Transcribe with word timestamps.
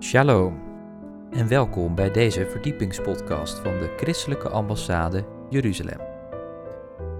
Shalom 0.00 0.60
en 1.30 1.48
welkom 1.48 1.94
bij 1.94 2.10
deze 2.10 2.46
verdiepingspodcast 2.46 3.58
van 3.58 3.78
de 3.78 3.94
Christelijke 3.96 4.48
Ambassade 4.48 5.24
Jeruzalem. 5.50 6.00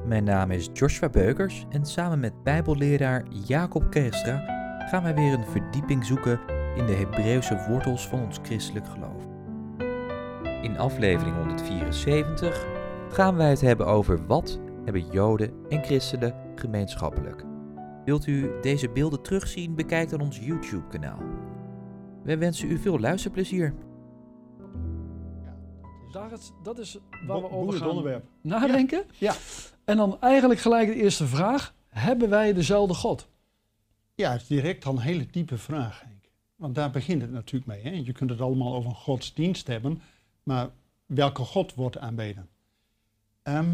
Mijn 0.06 0.24
naam 0.24 0.50
is 0.50 0.68
Joshua 0.72 1.08
Beukers 1.08 1.66
en 1.70 1.86
samen 1.86 2.20
met 2.20 2.42
Bijbelleraar 2.42 3.24
Jacob 3.46 3.90
Kerstra 3.90 4.36
gaan 4.90 5.02
wij 5.02 5.14
weer 5.14 5.32
een 5.32 5.46
verdieping 5.46 6.04
zoeken 6.04 6.40
in 6.76 6.86
de 6.86 6.92
Hebreeuwse 6.92 7.64
wortels 7.68 8.08
van 8.08 8.22
ons 8.22 8.38
christelijk 8.42 8.86
geloof. 8.86 9.26
In 10.62 10.78
aflevering 10.78 11.36
174 11.36 12.66
gaan 13.10 13.36
wij 13.36 13.50
het 13.50 13.60
hebben 13.60 13.86
over 13.86 14.26
wat 14.26 14.60
hebben 14.84 15.06
Joden 15.10 15.52
en 15.68 15.84
christenen 15.84 16.34
gemeenschappelijk. 16.54 17.44
Wilt 18.04 18.26
u 18.26 18.50
deze 18.60 18.90
beelden 18.90 19.22
terugzien? 19.22 19.74
Bekijk 19.74 20.08
dan 20.08 20.20
ons 20.20 20.38
YouTube-kanaal. 20.38 21.37
Wij 22.28 22.38
wensen 22.38 22.70
u 22.70 22.78
veel 22.78 22.98
luisterplezier. 22.98 23.74
Daar 26.12 26.32
is, 26.32 26.52
dat 26.62 26.78
is 26.78 26.98
waar 27.26 27.40
we 27.40 27.50
over 27.50 27.78
gaan 27.78 27.88
onderwerp. 27.88 28.24
nadenken. 28.40 29.04
Ja. 29.18 29.34
En 29.84 29.96
dan 29.96 30.20
eigenlijk 30.20 30.60
gelijk 30.60 30.88
de 30.88 30.94
eerste 30.94 31.26
vraag. 31.26 31.74
Hebben 31.88 32.28
wij 32.28 32.52
dezelfde 32.52 32.94
God? 32.94 33.28
Ja, 34.14 34.32
het 34.32 34.40
is 34.40 34.46
direct 34.46 34.84
al 34.84 34.92
een 34.92 34.98
hele 34.98 35.26
diepe 35.30 35.58
vraag, 35.58 36.00
Henk. 36.00 36.24
Want 36.56 36.74
daar 36.74 36.90
begint 36.90 37.22
het 37.22 37.32
natuurlijk 37.32 37.66
mee. 37.66 37.82
Hè? 37.82 38.02
Je 38.04 38.12
kunt 38.12 38.30
het 38.30 38.40
allemaal 38.40 38.74
over 38.74 38.90
een 38.90 38.96
godsdienst 38.96 39.66
hebben, 39.66 40.00
maar 40.42 40.68
welke 41.06 41.42
God 41.42 41.74
wordt 41.74 41.98
aanbeden? 41.98 42.48
Ehm, 43.42 43.70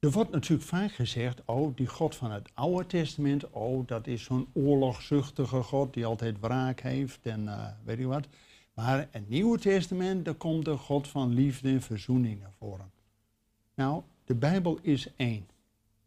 er 0.00 0.10
wordt 0.10 0.30
natuurlijk 0.30 0.68
vaak 0.68 0.92
gezegd, 0.92 1.42
oh, 1.44 1.76
die 1.76 1.86
God 1.86 2.14
van 2.16 2.30
het 2.30 2.50
Oude 2.54 2.86
Testament, 2.86 3.50
oh, 3.50 3.86
dat 3.86 4.06
is 4.06 4.24
zo'n 4.24 4.48
oorlogzuchtige 4.52 5.62
God 5.62 5.94
die 5.94 6.06
altijd 6.06 6.40
wraak 6.40 6.80
heeft 6.80 7.26
en 7.26 7.48
eh, 7.48 7.66
weet 7.84 7.98
je 7.98 8.06
wat. 8.06 8.26
Maar 8.74 9.08
het 9.10 9.28
Nieuwe 9.28 9.58
Testament, 9.58 10.24
daar 10.24 10.34
komt 10.34 10.64
de 10.64 10.76
God 10.76 11.08
van 11.08 11.34
liefde 11.34 11.68
en 11.68 11.82
verzoening 11.82 12.40
naar 12.40 12.52
voren. 12.58 12.90
Nou, 13.74 14.02
de 14.24 14.34
Bijbel 14.34 14.78
is 14.82 15.08
één. 15.16 15.48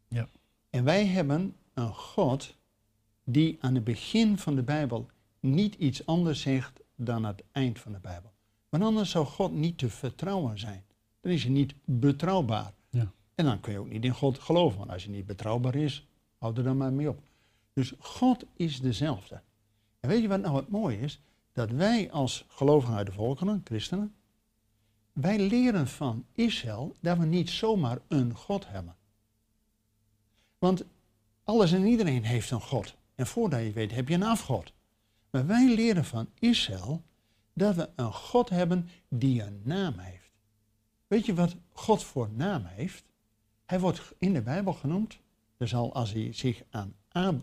Ja. 0.08 0.28
En 0.70 0.84
wij 0.84 1.06
hebben 1.06 1.56
een 1.74 1.94
God 1.94 2.56
die 3.24 3.56
aan 3.60 3.74
het 3.74 3.84
begin 3.84 4.38
van 4.38 4.54
de 4.54 4.62
Bijbel 4.62 5.06
niet 5.40 5.74
iets 5.74 6.06
anders 6.06 6.40
zegt 6.40 6.80
dan 6.96 7.16
aan 7.16 7.24
het 7.24 7.42
eind 7.52 7.78
van 7.78 7.92
de 7.92 7.98
Bijbel. 7.98 8.32
Want 8.68 8.82
anders 8.82 9.10
zou 9.10 9.26
God 9.26 9.52
niet 9.52 9.78
te 9.78 9.90
vertrouwen 9.90 10.58
zijn. 10.58 10.84
Dan 11.20 11.32
is 11.32 11.42
hij 11.42 11.52
niet 11.52 11.74
betrouwbaar. 11.84 12.72
En 13.34 13.44
dan 13.44 13.60
kun 13.60 13.72
je 13.72 13.78
ook 13.78 13.88
niet 13.88 14.04
in 14.04 14.14
God 14.14 14.38
geloven. 14.38 14.78
Want 14.78 14.90
als 14.90 15.04
hij 15.04 15.12
niet 15.12 15.26
betrouwbaar 15.26 15.74
is, 15.74 16.06
houd 16.38 16.58
er 16.58 16.64
dan 16.64 16.76
maar 16.76 16.92
mee 16.92 17.08
op. 17.08 17.20
Dus 17.72 17.92
God 17.98 18.44
is 18.56 18.80
dezelfde. 18.80 19.42
En 20.00 20.08
weet 20.08 20.22
je 20.22 20.28
wat 20.28 20.40
nou 20.40 20.56
het 20.56 20.68
mooie 20.68 21.00
is? 21.00 21.20
Dat 21.52 21.70
wij 21.70 22.10
als 22.10 22.44
gelovigen 22.48 22.94
uit 22.94 23.06
de 23.06 23.12
volkeren, 23.12 23.60
christenen, 23.64 24.14
wij 25.12 25.38
leren 25.38 25.88
van 25.88 26.24
Israël 26.32 26.96
dat 27.00 27.18
we 27.18 27.24
niet 27.24 27.50
zomaar 27.50 27.98
een 28.08 28.34
God 28.34 28.68
hebben. 28.68 28.96
Want 30.58 30.84
alles 31.44 31.72
en 31.72 31.86
iedereen 31.86 32.24
heeft 32.24 32.50
een 32.50 32.60
God. 32.60 32.96
En 33.14 33.26
voordat 33.26 33.60
je 33.60 33.72
weet 33.72 33.92
heb 33.92 34.08
je 34.08 34.14
een 34.14 34.22
afgod. 34.22 34.72
Maar 35.30 35.46
wij 35.46 35.74
leren 35.74 36.04
van 36.04 36.28
Israël 36.38 37.02
dat 37.52 37.74
we 37.74 37.88
een 37.96 38.12
God 38.12 38.48
hebben 38.48 38.88
die 39.08 39.42
een 39.42 39.60
naam 39.64 39.98
heeft. 39.98 40.32
Weet 41.06 41.26
je 41.26 41.34
wat 41.34 41.56
God 41.72 42.04
voor 42.04 42.30
naam 42.30 42.64
heeft? 42.64 43.04
Hij 43.64 43.80
wordt 43.80 44.12
in 44.18 44.32
de 44.32 44.42
Bijbel 44.42 44.72
genoemd. 44.72 45.18
Dus 45.56 45.74
al 45.74 45.94
als 45.94 46.12
hij 46.12 46.32
zich 46.32 46.62
aan 46.70 46.94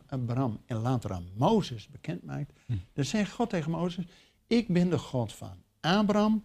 Abraham 0.07 0.61
en 0.65 0.77
later 0.77 1.11
aan 1.13 1.29
Mozes 1.35 1.87
bekend 1.87 2.23
maakt, 2.23 2.51
Hm. 2.65 2.73
dan 2.93 3.05
zegt 3.05 3.31
God 3.31 3.49
tegen 3.49 3.71
Mozes: 3.71 4.05
Ik 4.47 4.67
ben 4.67 4.89
de 4.89 4.97
God 4.97 5.33
van 5.33 5.63
Abraham, 5.79 6.43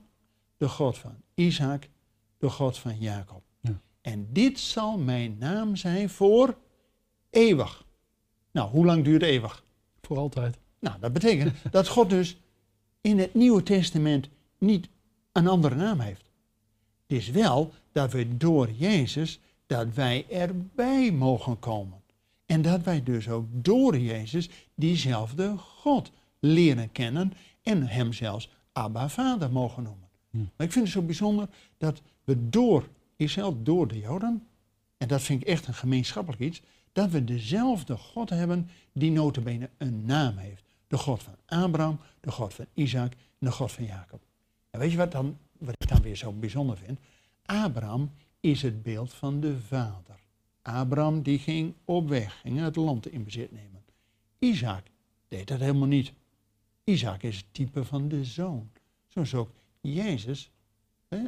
de 0.57 0.69
God 0.69 0.99
van 0.99 1.15
Isaac, 1.35 1.89
de 2.39 2.51
God 2.51 2.79
van 2.79 2.99
Jacob. 2.99 3.43
Ja. 3.61 3.81
En 4.01 4.33
dit 4.33 4.59
zal 4.59 4.99
mijn 4.99 5.39
naam 5.39 5.77
zijn 5.77 6.11
voor 6.11 6.59
eeuwig. 7.31 7.85
Nou, 8.51 8.71
hoe 8.71 8.85
lang 8.87 9.05
duurt 9.05 9.23
eeuwig? 9.23 9.65
Voor 10.01 10.19
altijd. 10.19 10.59
Nou, 10.79 11.01
dat 11.01 11.13
betekent 11.13 11.55
dat 11.71 11.89
God 11.89 12.11
dus 12.11 12.37
in 13.01 13.19
het 13.19 13.35
Nieuwe 13.35 13.63
Testament 13.63 14.29
niet 14.59 14.89
een 15.33 15.47
andere 15.47 15.75
naam 15.75 16.01
heeft. 16.01 16.31
Het 17.07 17.19
is 17.19 17.31
wel 17.31 17.73
dat 17.93 18.13
we 18.13 18.37
door 18.37 18.71
Jezus, 18.71 19.41
dat 19.67 19.95
wij 19.95 20.27
erbij 20.31 21.13
mogen 21.13 21.59
komen. 21.59 22.03
En 22.47 22.63
dat 22.63 22.83
wij 22.83 23.03
dus 23.03 23.29
ook 23.29 23.47
door 23.51 23.99
Jezus 23.99 24.51
diezelfde 24.75 25.57
God 25.57 26.11
leren 26.39 26.93
kennen 26.93 27.33
en 27.63 27.87
hem 27.87 28.13
zelfs 28.13 28.51
Abba 28.73 29.09
Vader 29.09 29.51
mogen 29.51 29.83
noemen. 29.83 30.09
Hm. 30.31 30.39
Maar 30.39 30.67
ik 30.67 30.73
vind 30.73 30.85
het 30.85 30.95
zo 30.95 31.03
bijzonder 31.03 31.49
dat 31.79 32.03
we 32.25 32.49
door 32.49 32.89
Israël, 33.17 33.63
door 33.63 33.89
de 33.89 33.99
Joden, 33.99 34.47
en 34.97 35.09
dat 35.09 35.23
vind 35.23 35.43
ik 35.43 35.49
echt 35.49 35.67
een 35.67 35.75
gemeenschappelijk 35.75 36.43
iets, 36.43 36.63
dat 36.93 37.11
we 37.11 37.25
dezelfde 37.25 37.97
God 37.97 38.31
hebben 38.31 38.69
die 38.93 39.11
notabene 39.11 39.71
een 39.79 40.05
naam 40.05 40.37
heeft. 40.37 40.65
De 40.87 40.99
God 40.99 41.23
van 41.23 41.35
Abraham, 41.47 41.99
de 42.21 42.31
God 42.31 42.55
van 42.55 42.67
Isaac 42.75 43.13
en 43.13 43.47
de 43.47 43.53
God 43.53 43.73
van 43.73 43.85
Jacob. 43.85 44.23
En 44.71 44.81
weet 44.81 44.91
je 44.91 44.97
wat, 44.97 45.13
dan, 45.13 45.39
wat 45.59 45.75
ik 45.79 45.89
dan 45.89 46.03
weer 46.03 46.17
zo 46.17 46.33
bijzonder 46.33 46.77
vind? 46.77 46.99
Abraham 47.45 48.11
is 48.51 48.63
het 48.63 48.83
beeld 48.83 49.15
van 49.15 49.41
de 49.41 49.61
vader. 49.61 50.21
Abraham 50.63 51.23
die 51.23 51.39
ging 51.39 51.75
op 51.85 52.09
weg, 52.09 52.41
ging 52.41 52.59
het 52.59 52.77
land 52.77 53.09
in 53.09 53.25
bezit 53.25 53.53
nemen. 53.53 53.85
Isaac 54.39 54.87
deed 55.29 55.49
dat 55.49 55.61
helemaal 55.61 55.89
niet. 55.89 56.13
Isaac 56.85 57.23
is 57.23 57.37
het 57.37 57.47
type 57.51 57.85
van 57.85 58.09
de 58.09 58.25
zoon. 58.25 58.71
Zoals 59.09 59.35
ook 59.35 59.51
Jezus, 59.81 60.51
hè, 61.09 61.19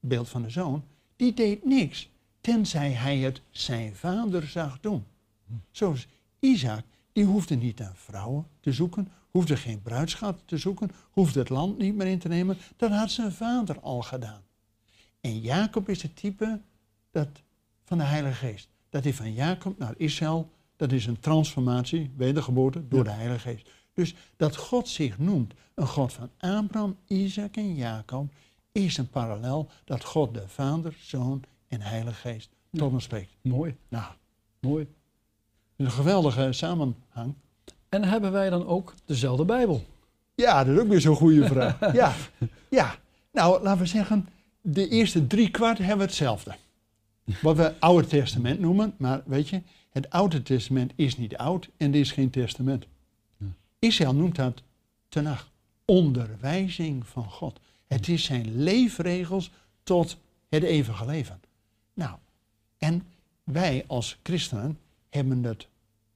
beeld 0.00 0.28
van 0.28 0.42
de 0.42 0.50
zoon, 0.50 0.84
die 1.16 1.34
deed 1.34 1.64
niks. 1.64 2.10
Tenzij 2.40 2.92
hij 2.92 3.18
het 3.18 3.40
zijn 3.50 3.96
vader 3.96 4.46
zag 4.46 4.80
doen. 4.80 5.04
Zoals 5.70 6.06
Isaac, 6.38 6.84
die 7.12 7.24
hoefde 7.24 7.54
niet 7.54 7.78
naar 7.78 7.96
vrouwen 7.96 8.46
te 8.60 8.72
zoeken, 8.72 9.08
hoefde 9.30 9.56
geen 9.56 9.82
bruidschat 9.82 10.42
te 10.44 10.58
zoeken, 10.58 10.90
hoefde 11.10 11.38
het 11.38 11.48
land 11.48 11.78
niet 11.78 11.94
meer 11.94 12.06
in 12.06 12.18
te 12.18 12.28
nemen. 12.28 12.56
Dat 12.76 12.90
had 12.90 13.10
zijn 13.10 13.32
vader 13.32 13.80
al 13.80 14.02
gedaan. 14.02 14.46
En 15.20 15.40
Jacob 15.40 15.88
is 15.88 16.02
het 16.02 16.16
type 16.16 16.60
dat, 17.10 17.28
van 17.84 17.98
de 17.98 18.04
Heilige 18.04 18.46
Geest. 18.46 18.68
Dat 18.88 19.04
is 19.04 19.16
van 19.16 19.32
Jacob 19.32 19.78
naar 19.78 19.94
Israël, 19.96 20.50
dat 20.76 20.92
is 20.92 21.06
een 21.06 21.20
transformatie, 21.20 22.12
wedergeboorte, 22.16 22.88
door 22.88 23.04
de 23.04 23.10
Heilige 23.10 23.38
Geest. 23.48 23.70
Dus 23.92 24.14
dat 24.36 24.56
God 24.56 24.88
zich 24.88 25.18
noemt 25.18 25.54
een 25.74 25.86
God 25.86 26.12
van 26.12 26.30
Abraham, 26.38 26.96
Isaac 27.06 27.56
en 27.56 27.74
Jacob, 27.74 28.32
is 28.72 28.96
een 28.96 29.08
parallel 29.08 29.68
dat 29.84 30.04
God 30.04 30.34
de 30.34 30.48
Vader, 30.48 30.96
Zoon 31.00 31.42
en 31.68 31.80
Heilige 31.80 32.14
Geest 32.28 32.50
tot 32.72 32.92
ons 32.92 33.04
spreekt. 33.04 33.30
Mooi, 33.42 33.76
Nou, 33.88 34.12
mooi. 34.60 34.88
een 35.76 35.90
geweldige 35.90 36.52
samenhang. 36.52 37.34
En 37.88 38.04
hebben 38.04 38.32
wij 38.32 38.50
dan 38.50 38.66
ook 38.66 38.94
dezelfde 39.04 39.44
Bijbel? 39.44 39.84
Ja, 40.34 40.64
dat 40.64 40.74
is 40.74 40.80
ook 40.80 40.88
weer 40.88 41.00
zo'n 41.00 41.16
goede 41.16 41.46
vraag. 41.46 41.92
ja, 41.92 42.14
ja, 42.70 42.94
nou 43.32 43.62
laten 43.62 43.80
we 43.80 43.86
zeggen, 43.86 44.28
de 44.72 44.88
eerste 44.88 45.26
drie 45.26 45.50
kwart 45.50 45.78
hebben 45.78 45.96
we 45.96 46.02
hetzelfde. 46.02 46.54
Wat 47.42 47.56
we 47.56 47.80
Oude 47.80 48.06
Testament 48.06 48.60
noemen, 48.60 48.94
maar 48.96 49.22
weet 49.26 49.48
je, 49.48 49.62
het 49.90 50.10
Oude 50.10 50.42
Testament 50.42 50.92
is 50.94 51.16
niet 51.16 51.36
oud 51.36 51.68
en 51.76 51.92
er 51.92 52.00
is 52.00 52.12
geen 52.12 52.30
testament. 52.30 52.86
Israël 53.78 54.14
noemt 54.14 54.36
dat 54.36 54.62
Tenach, 55.08 55.50
onderwijzing 55.84 57.06
van 57.06 57.30
God. 57.30 57.60
Het 57.86 58.08
is 58.08 58.24
zijn 58.24 58.62
leefregels 58.62 59.50
tot 59.82 60.16
het 60.48 60.62
eeuwige 60.62 61.06
leven. 61.06 61.40
Nou, 61.94 62.18
en 62.78 63.06
wij 63.44 63.84
als 63.86 64.18
christenen 64.22 64.78
hebben 65.08 65.44
het, 65.44 65.66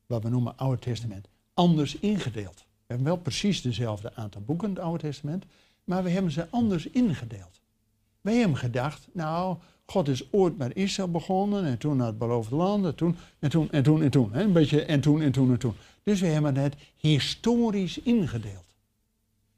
wat 0.07 0.23
we 0.23 0.29
noemen 0.29 0.57
Oude 0.57 0.81
Testament, 0.81 1.27
anders 1.55 1.95
ingedeeld. 1.95 2.57
We 2.57 2.87
hebben 2.87 3.07
wel 3.07 3.17
precies 3.17 3.63
dezelfde 3.63 4.15
aantal 4.15 4.41
boeken 4.41 4.69
in 4.69 4.75
het 4.75 4.85
Oude 4.85 5.03
Testament, 5.03 5.45
maar 5.85 6.03
we 6.03 6.11
hebben 6.11 6.33
ze 6.33 6.47
anders 6.51 6.87
ingedeeld. 6.87 7.62
Wij 8.23 8.37
hebben 8.37 8.57
gedacht, 8.57 9.09
nou, 9.13 9.57
God 9.87 10.09
is 10.09 10.33
ooit 10.33 10.59
met 10.59 10.77
Israël 10.77 11.11
begonnen 11.11 11.65
en 11.65 11.79
toen 11.79 11.97
naar 11.97 12.07
het 12.07 12.19
beloofde 12.19 12.55
land 12.55 12.85
en 12.85 12.95
toen 12.95 13.17
en 13.39 13.51
toen 13.51 13.71
en 13.71 13.83
toen 13.83 14.03
en 14.03 14.11
toen. 14.11 14.33
Hè? 14.33 14.43
Een 14.43 14.53
beetje 14.53 14.85
en 14.85 15.01
toen 15.01 15.21
en 15.21 15.33
toen 15.33 15.51
en 15.51 15.59
toen. 15.59 15.75
Dus 16.03 16.21
we 16.21 16.27
hebben 16.27 16.57
het 16.57 16.77
historisch 16.97 17.99
ingedeeld. 17.99 18.75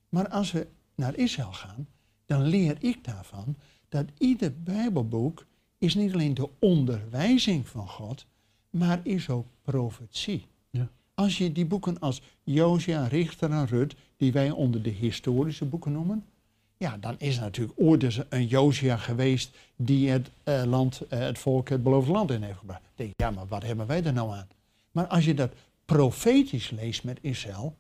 Maar 0.09 0.29
als 0.29 0.53
we 0.53 0.67
naar 0.95 1.17
Israël 1.17 1.53
gaan, 1.53 1.89
dan 2.27 2.43
leer 2.43 2.77
ik 2.81 3.05
daarvan 3.05 3.57
dat 3.89 4.07
ieder 4.19 4.53
Bijbelboek 4.63 5.45
is 5.79 5.95
niet 5.95 6.13
alleen 6.13 6.35
de 6.35 6.49
onderwijzing 6.59 7.69
van 7.69 7.89
God, 7.89 8.27
maar 8.71 9.01
is 9.03 9.31
ook 9.31 9.47
profetie. 9.63 10.47
Ja. 10.71 10.89
Als 11.15 11.39
je 11.39 11.53
die 11.53 11.67
boeken 11.67 11.99
als 11.99 12.23
Josia, 12.43 13.07
Richter 13.07 13.51
en 13.51 13.67
Rut, 13.67 13.95
die 14.17 14.33
wij 14.33 14.51
onder 14.51 14.83
de 14.83 14.91
historische 14.91 15.65
boeken 15.65 15.93
noemen, 15.93 16.25
ja, 16.77 16.97
dan 16.97 17.15
is 17.19 17.39
natuurlijk 17.39 17.81
ooit 17.81 18.25
een 18.29 18.47
Josia 18.47 18.97
geweest 18.97 19.57
die 19.77 20.11
het 20.11 20.31
eh, 20.43 20.63
land, 20.65 21.01
eh, 21.01 21.19
het 21.19 21.39
volk, 21.39 21.69
het 21.69 21.83
beloofde 21.83 22.13
land 22.13 22.31
in 22.31 22.43
heeft 22.43 22.59
gebracht. 22.59 22.83
Denk 22.95 23.13
ja, 23.17 23.31
maar 23.31 23.47
wat 23.47 23.63
hebben 23.63 23.87
wij 23.87 24.05
er 24.05 24.13
nou 24.13 24.33
aan? 24.33 24.49
Maar 24.91 25.07
als 25.07 25.25
je 25.25 25.35
dat 25.35 25.53
profetisch 25.85 26.71
leest 26.71 27.05
met 27.05 27.19
Israël, 27.21 27.77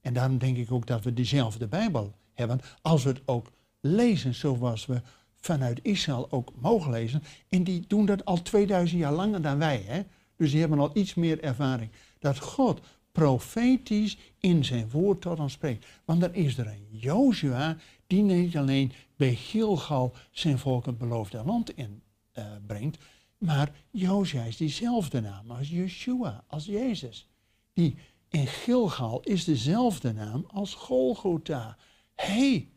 En 0.00 0.12
daarom 0.12 0.38
denk 0.38 0.56
ik 0.56 0.72
ook 0.72 0.86
dat 0.86 1.04
we 1.04 1.12
dezelfde 1.12 1.66
Bijbel 1.66 2.12
hebben. 2.34 2.60
Als 2.82 3.02
we 3.02 3.08
het 3.08 3.22
ook 3.24 3.46
lezen 3.80 4.34
zoals 4.34 4.86
we 4.86 5.00
vanuit 5.36 5.78
Israël 5.82 6.26
ook 6.30 6.52
mogen 6.60 6.90
lezen. 6.90 7.22
En 7.48 7.64
die 7.64 7.84
doen 7.86 8.06
dat 8.06 8.24
al 8.24 8.42
2000 8.42 9.00
jaar 9.00 9.12
langer 9.12 9.42
dan 9.42 9.58
wij. 9.58 9.84
Hè? 9.86 10.02
Dus 10.36 10.50
die 10.50 10.60
hebben 10.60 10.78
al 10.78 10.90
iets 10.94 11.14
meer 11.14 11.42
ervaring. 11.42 11.90
Dat 12.18 12.38
God 12.38 12.80
profetisch 13.16 14.16
in 14.38 14.64
zijn 14.64 14.90
woord 14.90 15.20
tot 15.20 15.38
ons 15.38 15.52
spreekt. 15.52 15.86
Want 16.04 16.20
dan 16.20 16.34
is 16.34 16.58
er 16.58 16.66
een 16.66 16.86
Jozua 16.90 17.76
die 18.06 18.22
niet 18.22 18.56
alleen 18.56 18.92
bij 19.16 19.34
Gilgal 19.34 20.12
zijn 20.30 20.58
volk 20.58 20.86
het 20.86 20.98
beloofde 20.98 21.42
land 21.44 21.72
inbrengt. 21.74 22.98
maar 23.38 23.72
Jozua 23.90 24.42
is 24.42 24.56
diezelfde 24.56 25.20
naam 25.20 25.50
als 25.50 25.68
Yeshua, 25.68 26.44
als 26.46 26.64
Jezus. 26.64 27.28
Die 27.72 27.96
in 28.28 28.46
Gilgal 28.46 29.20
is 29.22 29.44
dezelfde 29.44 30.12
naam 30.12 30.44
als 30.46 30.74
Golgotha. 30.74 31.76
Hé, 32.14 32.32
hey, 32.32 32.68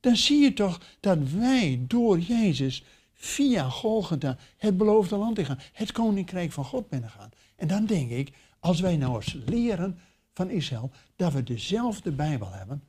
dan 0.00 0.16
zie 0.16 0.42
je 0.42 0.52
toch 0.52 0.80
dat 1.00 1.18
wij 1.18 1.84
door 1.86 2.18
Jezus 2.18 2.84
via 3.12 3.68
Golgotha 3.68 4.36
het 4.56 4.76
beloofde 4.76 5.16
land 5.16 5.38
ingaan. 5.38 5.60
Het 5.72 5.92
koninkrijk 5.92 6.52
van 6.52 6.64
God 6.64 6.88
binnengaan. 6.88 7.30
En 7.56 7.68
dan 7.68 7.86
denk 7.86 8.10
ik, 8.10 8.32
als 8.68 8.80
wij 8.80 8.96
nou 8.96 9.14
eens 9.14 9.32
leren 9.46 9.98
van 10.32 10.50
Israël 10.50 10.90
dat 11.16 11.32
we 11.32 11.42
dezelfde 11.42 12.12
Bijbel 12.12 12.52
hebben, 12.52 12.82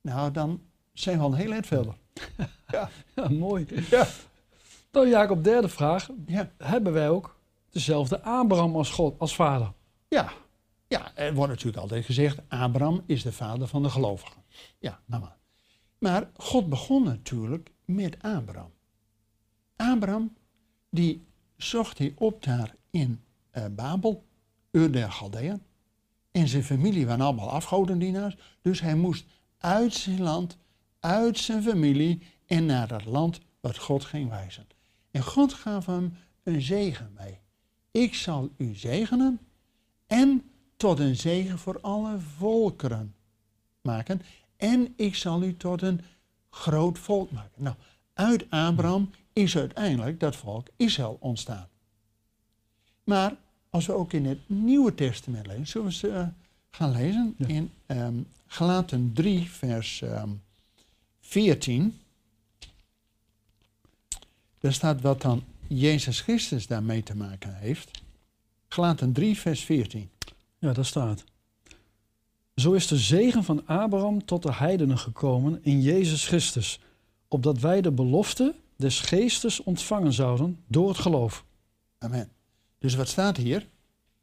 nou 0.00 0.30
dan 0.30 0.62
zijn 0.92 1.18
we 1.18 1.24
al 1.24 1.32
een 1.32 1.38
heel 1.38 1.52
eind 1.52 1.66
verder. 1.66 1.94
ja. 2.66 2.90
ja, 3.16 3.28
mooi. 3.28 3.66
Ja. 3.90 4.06
Nou 4.92 5.08
Jacob, 5.08 5.44
derde 5.44 5.68
vraag. 5.68 6.10
Ja. 6.26 6.50
Hebben 6.58 6.92
wij 6.92 7.08
ook 7.08 7.38
dezelfde 7.70 8.22
Abraham 8.22 8.76
als 8.76 8.90
God, 8.90 9.18
als 9.18 9.34
vader? 9.34 9.72
Ja. 10.08 10.32
ja, 10.88 11.14
er 11.14 11.34
wordt 11.34 11.50
natuurlijk 11.50 11.82
altijd 11.82 12.04
gezegd, 12.04 12.40
Abraham 12.48 13.02
is 13.06 13.22
de 13.22 13.32
vader 13.32 13.68
van 13.68 13.82
de 13.82 13.90
gelovigen. 13.90 14.42
Ja, 14.78 15.00
nou 15.04 15.22
maar. 15.22 15.36
Maar 15.98 16.30
God 16.36 16.68
begon 16.68 17.04
natuurlijk 17.04 17.72
met 17.84 18.16
Abraham. 18.22 18.72
Abraham, 19.76 20.36
die 20.90 21.26
zocht 21.56 21.98
hij 21.98 22.12
op 22.16 22.42
daar 22.42 22.74
in 22.90 23.22
uh, 23.52 23.64
Babel, 23.70 24.27
Ur 24.70 24.92
der 24.92 25.12
Galdeën. 25.12 25.62
En 26.30 26.48
zijn 26.48 26.64
familie 26.64 27.06
waren 27.06 27.24
allemaal 27.24 27.50
afgodendienaars. 27.50 28.36
Dus 28.62 28.80
hij 28.80 28.94
moest 28.94 29.24
uit 29.58 29.94
zijn 29.94 30.22
land, 30.22 30.56
uit 31.00 31.38
zijn 31.38 31.62
familie 31.62 32.22
en 32.46 32.66
naar 32.66 32.88
dat 32.88 33.04
land 33.04 33.40
wat 33.60 33.78
God 33.78 34.04
ging 34.04 34.28
wijzen. 34.28 34.66
En 35.10 35.22
God 35.22 35.52
gaf 35.52 35.86
hem 35.86 36.16
een 36.42 36.62
zegen 36.62 37.12
mee. 37.16 37.38
Ik 37.90 38.14
zal 38.14 38.50
u 38.56 38.74
zegenen 38.74 39.40
en 40.06 40.50
tot 40.76 40.98
een 40.98 41.16
zegen 41.16 41.58
voor 41.58 41.80
alle 41.80 42.18
volkeren 42.20 43.14
maken. 43.82 44.22
En 44.56 44.92
ik 44.96 45.14
zal 45.14 45.42
u 45.42 45.56
tot 45.56 45.82
een 45.82 46.00
groot 46.50 46.98
volk 46.98 47.30
maken. 47.30 47.62
Nou, 47.62 47.76
uit 48.14 48.50
Abraham 48.50 49.10
is 49.32 49.56
uiteindelijk 49.56 50.20
dat 50.20 50.36
volk 50.36 50.66
Israël 50.76 51.16
ontstaan. 51.20 51.68
Maar 53.04 53.36
als 53.70 53.86
we 53.86 53.92
ook 53.92 54.12
in 54.12 54.26
het 54.26 54.38
Nieuwe 54.46 54.94
Testament 54.94 55.46
lezen, 55.46 55.66
zullen 55.66 55.86
we 55.86 55.92
ze 55.92 56.08
uh, 56.08 56.26
gaan 56.70 56.92
lezen 56.92 57.34
in 57.46 57.70
um, 57.86 58.26
Galaten 58.46 59.12
3, 59.14 59.50
vers 59.50 60.00
um, 60.00 60.08
ehm, 60.08 60.30
14. 61.20 61.98
Daar 64.58 64.72
staat 64.72 65.00
wat 65.00 65.22
dan 65.22 65.42
Jezus 65.66 66.20
Christus 66.20 66.66
daarmee 66.66 67.02
te 67.02 67.16
maken 67.16 67.54
heeft. 67.54 67.90
Galaten 68.68 69.12
3, 69.12 69.38
vers 69.38 69.64
14. 69.64 70.10
Ja, 70.58 70.72
daar 70.72 70.84
staat. 70.84 71.24
Zo 72.54 72.72
is 72.72 72.86
de 72.86 72.96
zegen 72.96 73.44
van 73.44 73.66
Abraham 73.66 74.24
tot 74.24 74.42
de 74.42 74.52
heidenen 74.52 74.98
gekomen 74.98 75.58
in 75.62 75.82
Jezus 75.82 76.26
Christus, 76.26 76.80
opdat 77.28 77.58
wij 77.58 77.80
de 77.80 77.92
belofte 77.92 78.54
des 78.76 79.00
geestes 79.00 79.62
ontvangen 79.62 80.12
zouden 80.12 80.58
door 80.66 80.88
het 80.88 80.98
geloof. 80.98 81.44
Amen. 81.98 82.37
Dus 82.78 82.94
wat 82.94 83.08
staat 83.08 83.36
hier, 83.36 83.68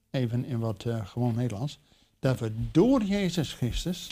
even 0.09 0.45
in 0.45 0.59
wat 0.59 0.85
uh, 0.85 1.05
gewoon 1.07 1.35
Nederlands, 1.35 1.79
dat 2.19 2.39
we 2.39 2.51
door 2.71 3.03
Jezus 3.03 3.53
Christus 3.53 4.09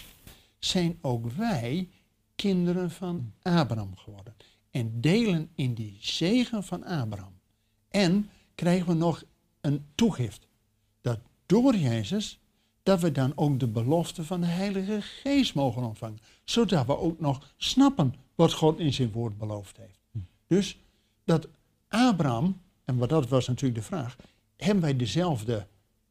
zijn 0.59 0.97
ook 1.01 1.31
wij 1.31 1.87
kinderen 2.35 2.91
van 2.91 3.33
Abraham 3.41 3.97
geworden. 3.97 4.35
En 4.71 5.01
delen 5.01 5.49
in 5.55 5.73
die 5.73 5.97
zegen 5.99 6.63
van 6.63 6.83
Abraham. 6.83 7.33
En 7.89 8.29
krijgen 8.55 8.87
we 8.87 8.93
nog 8.93 9.23
een 9.61 9.85
toegift. 9.95 10.47
Dat 11.01 11.19
door 11.45 11.75
Jezus, 11.75 12.39
dat 12.83 12.99
we 12.99 13.11
dan 13.11 13.31
ook 13.35 13.59
de 13.59 13.67
belofte 13.67 14.23
van 14.23 14.41
de 14.41 14.47
Heilige 14.47 15.01
Geest 15.01 15.53
mogen 15.53 15.83
ontvangen. 15.83 16.19
Zodat 16.43 16.85
we 16.85 16.97
ook 16.97 17.19
nog 17.19 17.53
snappen 17.57 18.15
wat 18.35 18.53
God 18.53 18.79
in 18.79 18.93
zijn 18.93 19.11
woord 19.11 19.37
beloofd 19.37 19.77
heeft. 19.77 19.99
Dus 20.47 20.77
dat 21.23 21.47
Abraham, 21.87 22.61
en 22.85 22.97
wat 22.97 23.09
dat 23.09 23.27
was 23.27 23.47
natuurlijk 23.47 23.79
de 23.79 23.85
vraag, 23.85 24.15
hebben 24.57 24.83
wij 24.83 24.95
dezelfde 24.95 25.67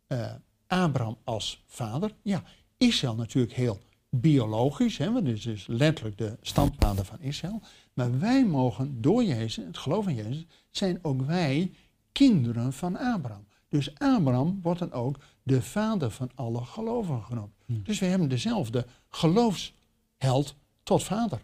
uh, 0.09 0.31
Abraham 0.67 1.17
als 1.25 1.65
vader? 1.67 2.15
Ja, 2.23 2.43
Israël 2.79 3.15
natuurlijk 3.15 3.55
heel 3.55 3.81
biologisch, 4.11 4.99
hè, 4.99 5.13
want 5.13 5.27
het 5.27 5.47
is 5.47 5.67
letterlijk 5.67 6.19
de 6.19 6.37
standvader 6.43 7.05
van 7.05 7.21
Israël. 7.21 7.61
Maar 7.93 8.19
wij 8.19 8.47
mogen 8.47 9.01
door 9.01 9.25
Jezus, 9.25 9.65
het 9.65 9.79
geloof 9.79 10.07
in 10.07 10.15
Jezus, 10.15 10.47
zijn 10.71 10.99
ook 11.03 11.23
wij 11.23 11.73
kinderen 12.13 12.73
van 12.73 12.97
Abraham. 12.97 13.47
Dus 13.69 13.99
Abraham 13.99 14.61
wordt 14.63 14.79
dan 14.79 14.93
ook 14.93 15.19
de 15.43 15.63
vader 15.63 16.11
van 16.11 16.31
alle 16.35 16.65
gelovigen 16.65 17.23
genoemd. 17.23 17.53
Hmm. 17.67 17.83
Dus 17.85 17.99
we 17.99 18.07
hebben 18.07 18.29
dezelfde 18.29 18.87
geloofsheld 19.09 20.55
tot 20.83 21.03
vader. 21.03 21.43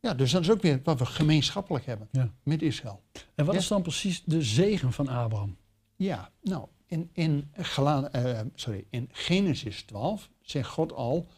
Ja, 0.00 0.14
dus 0.14 0.30
dat 0.30 0.42
is 0.42 0.50
ook 0.50 0.62
weer 0.62 0.80
wat 0.84 0.98
we 0.98 1.06
gemeenschappelijk 1.06 1.86
hebben 1.86 2.08
met 2.42 2.62
Israël. 2.62 3.02
En 3.34 3.44
wat 3.44 3.54
is 3.54 3.68
dan 3.68 3.82
precies 3.82 4.22
de 4.24 4.42
zegen 4.42 4.92
van 4.92 5.08
Abraham? 5.08 5.56
Ja, 6.02 6.30
nou, 6.40 6.68
in, 6.86 7.10
in, 7.12 7.50
uh, 7.78 8.40
sorry, 8.54 8.86
in 8.90 9.08
Genesis 9.12 9.82
12 9.82 10.30
zegt 10.40 10.68
God 10.68 10.92
al, 10.92 11.28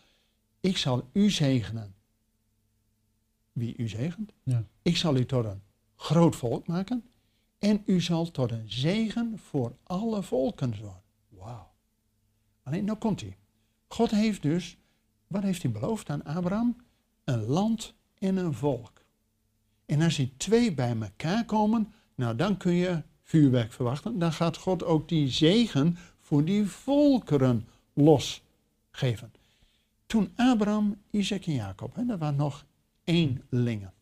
ik 0.60 0.76
zal 0.76 1.08
u 1.12 1.30
zegenen. 1.30 1.94
Wie 3.52 3.76
u 3.76 3.88
zegent? 3.88 4.32
Ja. 4.42 4.64
Ik 4.82 4.96
zal 4.96 5.16
u 5.16 5.26
tot 5.26 5.44
een 5.44 5.62
groot 5.96 6.36
volk 6.36 6.66
maken 6.66 7.04
en 7.58 7.82
u 7.86 8.00
zal 8.00 8.30
tot 8.30 8.50
een 8.50 8.70
zegen 8.70 9.38
voor 9.38 9.76
alle 9.82 10.22
volken 10.22 10.70
worden. 10.80 11.02
Wauw. 11.28 11.72
Alleen, 12.62 12.84
nou 12.84 12.98
komt 12.98 13.20
hij. 13.20 13.36
God 13.88 14.10
heeft 14.10 14.42
dus, 14.42 14.78
wat 15.26 15.42
heeft 15.42 15.62
hij 15.62 15.72
beloofd 15.72 16.10
aan 16.10 16.24
Abraham? 16.24 16.76
Een 17.24 17.44
land 17.44 17.94
en 18.18 18.36
een 18.36 18.54
volk. 18.54 19.04
En 19.86 20.02
als 20.02 20.16
die 20.16 20.36
twee 20.36 20.74
bij 20.74 20.96
elkaar 21.00 21.44
komen, 21.44 21.92
nou 22.14 22.36
dan 22.36 22.56
kun 22.56 22.72
je 22.72 23.02
vuurwerk 23.24 23.72
verwachten. 23.72 24.18
Dan 24.18 24.32
gaat 24.32 24.56
God 24.56 24.84
ook 24.84 25.08
die 25.08 25.28
zegen 25.28 25.96
voor 26.20 26.44
die 26.44 26.66
volkeren 26.66 27.68
losgeven. 27.92 29.32
Toen 30.06 30.32
Abraham, 30.36 30.96
Isaac 31.10 31.44
en 31.44 31.54
Jacob, 31.54 31.94
hè, 31.94 32.04
dat 32.04 32.18
waren 32.18 32.36
nog 32.36 32.64
eenlingen. 33.04 33.92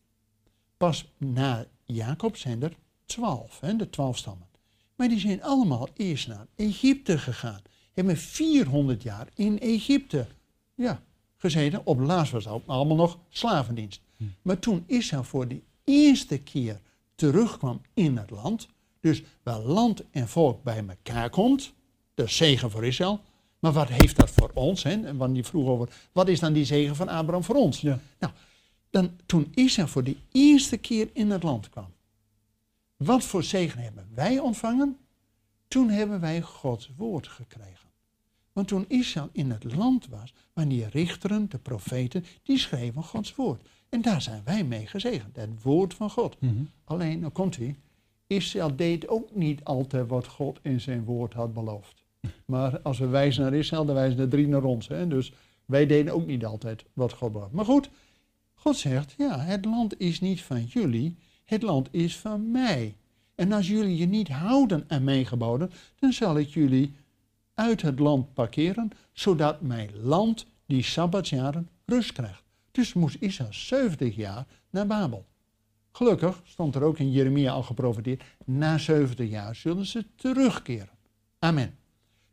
Pas 0.77 1.11
na 1.17 1.65
Jacob 1.83 2.37
zijn 2.37 2.63
er 2.63 2.75
twaalf, 3.05 3.59
hè, 3.59 3.75
de 3.75 3.89
twaalf 3.89 4.17
stammen. 4.17 4.47
Maar 4.95 5.07
die 5.07 5.19
zijn 5.19 5.43
allemaal 5.43 5.89
eerst 5.93 6.27
naar 6.27 6.47
Egypte 6.55 7.17
gegaan. 7.17 7.61
Hebben 7.93 8.17
400 8.17 9.03
jaar 9.03 9.27
in 9.35 9.59
Egypte 9.59 10.27
ja, 10.75 11.01
gezeten. 11.37 11.85
Op 11.85 11.99
laatst 11.99 12.31
was 12.31 12.45
het 12.45 12.61
allemaal 12.65 12.97
nog 12.97 13.19
slavendienst. 13.29 14.01
Hm. 14.17 14.23
Maar 14.41 14.59
toen 14.59 14.83
Israël 14.87 15.23
voor 15.23 15.47
de 15.47 15.61
eerste 15.83 16.37
keer 16.37 16.79
terugkwam 17.15 17.81
in 17.93 18.17
het 18.17 18.29
land, 18.29 18.67
dus 19.03 19.23
waar 19.43 19.59
land 19.59 20.03
en 20.11 20.27
volk 20.27 20.63
bij 20.63 20.83
elkaar 20.87 21.29
komt, 21.29 21.73
de 22.13 22.27
zegen 22.27 22.71
voor 22.71 22.85
Israël. 22.85 23.19
Maar 23.59 23.71
wat 23.71 23.89
heeft 23.89 24.15
dat 24.15 24.29
voor 24.29 24.51
ons? 24.53 24.83
Hè? 24.83 25.15
Want 25.15 25.33
die 25.33 25.43
vroeg 25.43 25.67
over, 25.67 25.89
wat 26.11 26.27
is 26.27 26.39
dan 26.39 26.53
die 26.53 26.65
zegen 26.65 26.95
van 26.95 27.07
Abraham 27.07 27.43
voor 27.43 27.55
ons? 27.55 27.81
Ja. 27.81 27.99
Nou, 28.19 28.33
dan, 28.89 29.11
toen 29.25 29.51
Israël 29.53 29.87
voor 29.87 30.03
de 30.03 30.15
eerste 30.31 30.77
keer 30.77 31.09
in 31.13 31.31
het 31.31 31.43
land 31.43 31.69
kwam, 31.69 31.87
wat 32.97 33.23
voor 33.23 33.43
zegen 33.43 33.79
hebben 33.79 34.07
wij 34.13 34.39
ontvangen? 34.39 34.97
Toen 35.67 35.89
hebben 35.89 36.19
wij 36.19 36.41
Gods 36.41 36.89
woord 36.97 37.27
gekregen. 37.27 37.89
Want 38.53 38.67
toen 38.67 38.85
Israël 38.87 39.29
in 39.31 39.51
het 39.51 39.73
land 39.73 40.07
was, 40.07 40.33
waren 40.53 40.69
die 40.69 40.87
richteren, 40.87 41.49
de 41.49 41.57
profeten, 41.57 42.25
die 42.43 42.57
schreven 42.57 43.03
Gods 43.03 43.35
woord. 43.35 43.61
En 43.89 44.01
daar 44.01 44.21
zijn 44.21 44.41
wij 44.43 44.63
mee 44.63 44.87
gezegend, 44.87 45.35
het 45.35 45.61
woord 45.61 45.93
van 45.93 46.09
God. 46.09 46.41
Mhm. 46.41 46.63
Alleen, 46.83 47.21
dan 47.21 47.31
komt 47.31 47.55
hij, 47.57 47.75
Israël 48.27 48.75
deed 48.75 49.07
ook 49.07 49.35
niet 49.35 49.63
altijd 49.63 50.07
wat 50.07 50.27
God 50.27 50.59
in 50.61 50.81
zijn 50.81 51.03
woord 51.03 51.33
had 51.33 51.53
beloofd. 51.53 52.03
Maar 52.45 52.79
als 52.81 52.99
we 52.99 53.07
wijzen 53.07 53.43
naar 53.43 53.53
Israël, 53.53 53.85
dan 53.85 53.95
wijzen 53.95 54.17
de 54.17 54.27
drie 54.27 54.47
naar 54.47 54.63
ons. 54.63 54.87
Hè? 54.87 55.07
Dus 55.07 55.33
wij 55.65 55.85
deden 55.85 56.13
ook 56.13 56.25
niet 56.25 56.45
altijd 56.45 56.85
wat 56.93 57.13
God 57.13 57.31
beloofd. 57.31 57.51
Maar 57.51 57.65
goed, 57.65 57.89
God 58.53 58.77
zegt, 58.77 59.13
ja, 59.17 59.39
het 59.39 59.65
land 59.65 59.99
is 59.99 60.19
niet 60.19 60.41
van 60.41 60.63
jullie, 60.63 61.17
het 61.45 61.61
land 61.61 61.87
is 61.91 62.17
van 62.17 62.51
mij. 62.51 62.95
En 63.35 63.51
als 63.51 63.67
jullie 63.67 63.97
je 63.97 64.05
niet 64.05 64.29
houden 64.29 64.85
aan 64.87 65.03
mijn 65.03 65.25
geboden, 65.25 65.71
dan 65.99 66.13
zal 66.13 66.37
ik 66.37 66.47
jullie 66.47 66.95
uit 67.53 67.81
het 67.81 67.99
land 67.99 68.33
parkeren, 68.33 68.91
zodat 69.11 69.61
mijn 69.61 69.89
land 70.01 70.45
die 70.65 70.83
sabbatsjaren 70.83 71.69
rust 71.85 72.11
krijgt. 72.11 72.43
Dus 72.71 72.93
moest 72.93 73.15
Israël 73.19 73.53
70 73.53 74.15
jaar 74.15 74.45
naar 74.69 74.87
Babel. 74.87 75.25
Gelukkig 75.95 76.41
stond 76.43 76.75
er 76.75 76.83
ook 76.83 76.99
in 76.99 77.11
Jeremia 77.11 77.51
al 77.51 77.63
geprofiteerd, 77.63 78.23
na 78.45 78.77
70 78.77 79.29
jaar 79.29 79.55
zullen 79.55 79.85
ze 79.85 80.05
terugkeren. 80.15 80.97
Amen. 81.39 81.77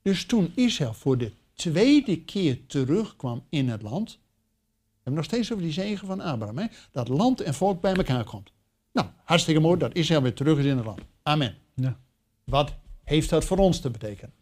Dus 0.03 0.27
toen 0.27 0.53
Israël 0.55 0.95
voor 0.95 1.19
de 1.19 1.33
tweede 1.55 2.21
keer 2.25 2.67
terugkwam 2.67 3.45
in 3.49 3.69
het 3.69 3.83
land, 3.83 4.11
we 4.11 4.97
hebben 4.97 5.15
nog 5.15 5.25
steeds 5.25 5.53
over 5.53 5.65
die 5.65 5.73
zegen 5.73 6.07
van 6.07 6.21
Abraham, 6.21 6.59
hè? 6.59 6.67
dat 6.91 7.09
land 7.09 7.41
en 7.41 7.55
volk 7.55 7.81
bij 7.81 7.95
elkaar 7.95 8.25
komt. 8.25 8.53
Nou, 8.93 9.09
hartstikke 9.25 9.61
mooi 9.61 9.79
dat 9.79 9.95
Israël 9.95 10.23
weer 10.23 10.35
terug 10.35 10.59
is 10.59 10.65
in 10.65 10.77
het 10.77 10.87
land. 10.87 11.01
Amen. 11.23 11.57
Ja. 11.75 11.99
Wat 12.45 12.75
heeft 13.05 13.31
dat 13.31 13.45
voor 13.45 13.59
ons 13.59 13.81
te 13.81 13.91
betekenen? 13.91 14.35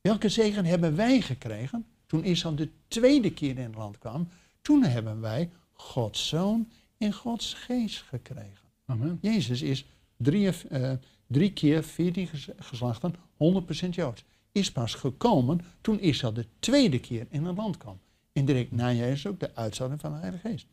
Welke 0.00 0.28
zegen 0.28 0.64
hebben 0.64 0.96
wij 0.96 1.20
gekregen 1.20 1.86
toen 2.06 2.24
Israël 2.24 2.54
de 2.54 2.70
tweede 2.88 3.32
keer 3.32 3.58
in 3.58 3.64
het 3.64 3.74
land 3.74 3.98
kwam? 3.98 4.28
Toen 4.62 4.82
hebben 4.82 5.20
wij 5.20 5.50
Gods 5.72 6.28
Zoon 6.28 6.68
en 7.02 7.12
Gods 7.12 7.54
Geest 7.54 8.02
gekregen. 8.02 8.68
Amen. 8.86 9.18
Jezus 9.20 9.62
is 9.62 9.84
drie, 10.16 10.48
eh, 10.50 10.92
drie 11.26 11.52
keer 11.52 11.82
veertien 11.84 12.26
ges- 12.26 12.48
geslachten, 12.56 13.14
100% 13.36 13.94
Joods. 13.94 14.24
Is 14.52 14.72
pas 14.72 14.94
gekomen 14.94 15.60
toen 15.80 16.00
Israël 16.00 16.32
de 16.32 16.46
tweede 16.58 17.00
keer 17.00 17.26
in 17.30 17.44
het 17.44 17.56
land 17.56 17.76
kwam. 17.76 17.98
En 18.32 18.44
direct 18.44 18.70
na 18.72 18.92
Jezus 18.92 19.26
ook 19.26 19.40
de 19.40 19.54
uitzending 19.54 20.00
van 20.00 20.12
de 20.12 20.18
Heilige 20.18 20.48
Geest. 20.48 20.66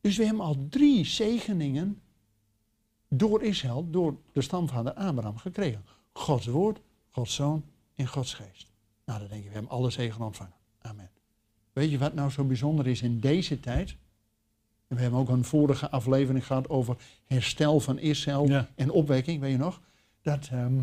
Dus 0.00 0.16
we 0.16 0.24
hebben 0.24 0.44
al 0.44 0.66
drie 0.68 1.04
zegeningen 1.04 2.00
door 3.08 3.42
Israël, 3.42 3.90
door 3.90 4.16
de 4.32 4.40
stamvader 4.42 4.92
Abraham 4.92 5.36
gekregen. 5.36 5.84
Gods 6.12 6.46
woord, 6.46 6.80
Gods 7.10 7.34
zoon 7.34 7.64
en 7.94 8.06
Gods 8.06 8.34
geest. 8.34 8.70
Nou, 9.04 9.18
dan 9.18 9.28
denk 9.28 9.42
je, 9.42 9.48
we 9.48 9.54
hebben 9.54 9.70
alle 9.72 9.90
zegen 9.90 10.22
ontvangen. 10.24 10.54
Amen. 10.78 11.10
Weet 11.72 11.90
je 11.90 11.98
wat 11.98 12.14
nou 12.14 12.30
zo 12.30 12.44
bijzonder 12.44 12.86
is 12.86 13.02
in 13.02 13.20
deze 13.20 13.60
tijd? 13.60 13.96
En 14.90 14.96
we 14.96 15.02
hebben 15.02 15.20
ook 15.20 15.28
een 15.28 15.44
vorige 15.44 15.90
aflevering 15.90 16.46
gehad 16.46 16.68
over 16.68 16.96
herstel 17.26 17.80
van 17.80 17.98
Israël 17.98 18.48
Ja. 18.48 18.68
en 18.74 18.90
opwekking, 18.90 19.40
weet 19.40 19.50
je 19.50 19.56
nog? 19.58 19.80
Dat 20.22 20.48
ehm, 20.52 20.82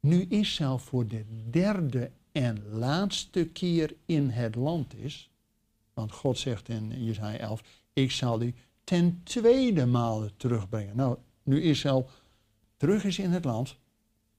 nu 0.00 0.26
Israël 0.28 0.78
voor 0.78 1.06
de 1.06 1.24
derde 1.50 2.10
en 2.32 2.68
laatste 2.68 3.44
keer 3.44 3.96
in 4.06 4.28
het 4.28 4.54
land 4.54 4.94
is. 4.94 5.30
Want 5.94 6.12
God 6.12 6.38
zegt 6.38 6.68
in 6.68 7.04
Jesaja 7.04 7.38
11, 7.38 7.62
ik 7.92 8.10
zal 8.10 8.42
u 8.42 8.54
ten 8.84 9.20
tweede 9.22 9.86
male 9.86 10.30
terugbrengen. 10.36 10.96
Nou, 10.96 11.18
nu 11.42 11.62
Israël 11.62 12.08
terug 12.76 13.04
is 13.04 13.18
in 13.18 13.30
het 13.30 13.44
land, 13.44 13.76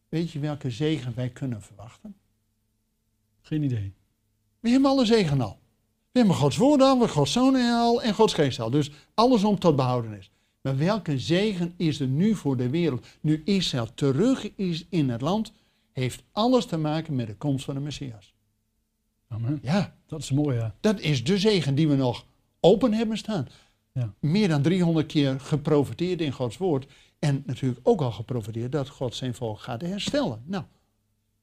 weet 0.09 0.31
je 0.31 0.39
welke 0.39 0.71
zegen 0.71 1.15
wij 1.15 1.29
kunnen 1.29 1.61
verwachten? 1.61 2.15
Geen 3.41 3.63
idee. 3.63 3.93
We 4.59 4.69
hebben 4.69 4.89
alle 4.89 5.05
zegen 5.05 5.41
al. 5.41 5.59
We 6.11 6.19
hebben 6.19 6.35
Gods 6.35 6.57
woord 6.57 6.81
al, 6.81 6.93
we 6.93 6.97
hebben 6.97 7.15
Gods 7.15 7.31
zoon 7.31 7.55
al 7.55 8.01
en 8.01 8.13
Gods 8.13 8.33
geest 8.33 8.59
al. 8.59 8.69
Dus 8.69 8.91
alles 9.13 9.43
om 9.43 9.59
tot 9.59 9.75
behouden 9.75 10.17
is. 10.17 10.31
Maar 10.61 10.77
welke 10.77 11.19
zegen 11.19 11.73
is 11.77 11.99
er 11.99 12.07
nu 12.07 12.35
voor 12.35 12.57
de 12.57 12.69
wereld? 12.69 13.07
Nu 13.21 13.41
Israël 13.45 13.93
terug 13.93 14.55
is 14.55 14.85
in 14.89 15.09
het 15.09 15.21
land, 15.21 15.51
heeft 15.91 16.23
alles 16.31 16.65
te 16.65 16.77
maken 16.77 17.15
met 17.15 17.27
de 17.27 17.35
komst 17.35 17.65
van 17.65 17.73
de 17.73 17.79
Messias. 17.81 18.33
Amen. 19.27 19.59
Ja, 19.61 19.95
Dat 20.05 20.19
is 20.19 20.31
mooi, 20.31 20.57
ja. 20.57 20.75
dat 20.79 20.99
is 20.99 21.23
de 21.23 21.37
zegen 21.37 21.75
die 21.75 21.87
we 21.87 21.95
nog 21.95 22.25
open 22.59 22.93
hebben 22.93 23.17
staan. 23.17 23.47
Ja. 23.93 24.13
Meer 24.19 24.47
dan 24.47 24.61
300 24.61 25.05
keer 25.07 25.39
geprofiteerd 25.39 26.21
in 26.21 26.31
Gods 26.31 26.57
woord. 26.57 26.87
En 27.19 27.43
natuurlijk 27.45 27.79
ook 27.83 28.01
al 28.01 28.11
geprofiteerd 28.11 28.71
dat 28.71 28.89
God 28.89 29.15
zijn 29.15 29.33
volk 29.33 29.59
gaat 29.59 29.81
herstellen. 29.81 30.43
Nou, 30.45 30.63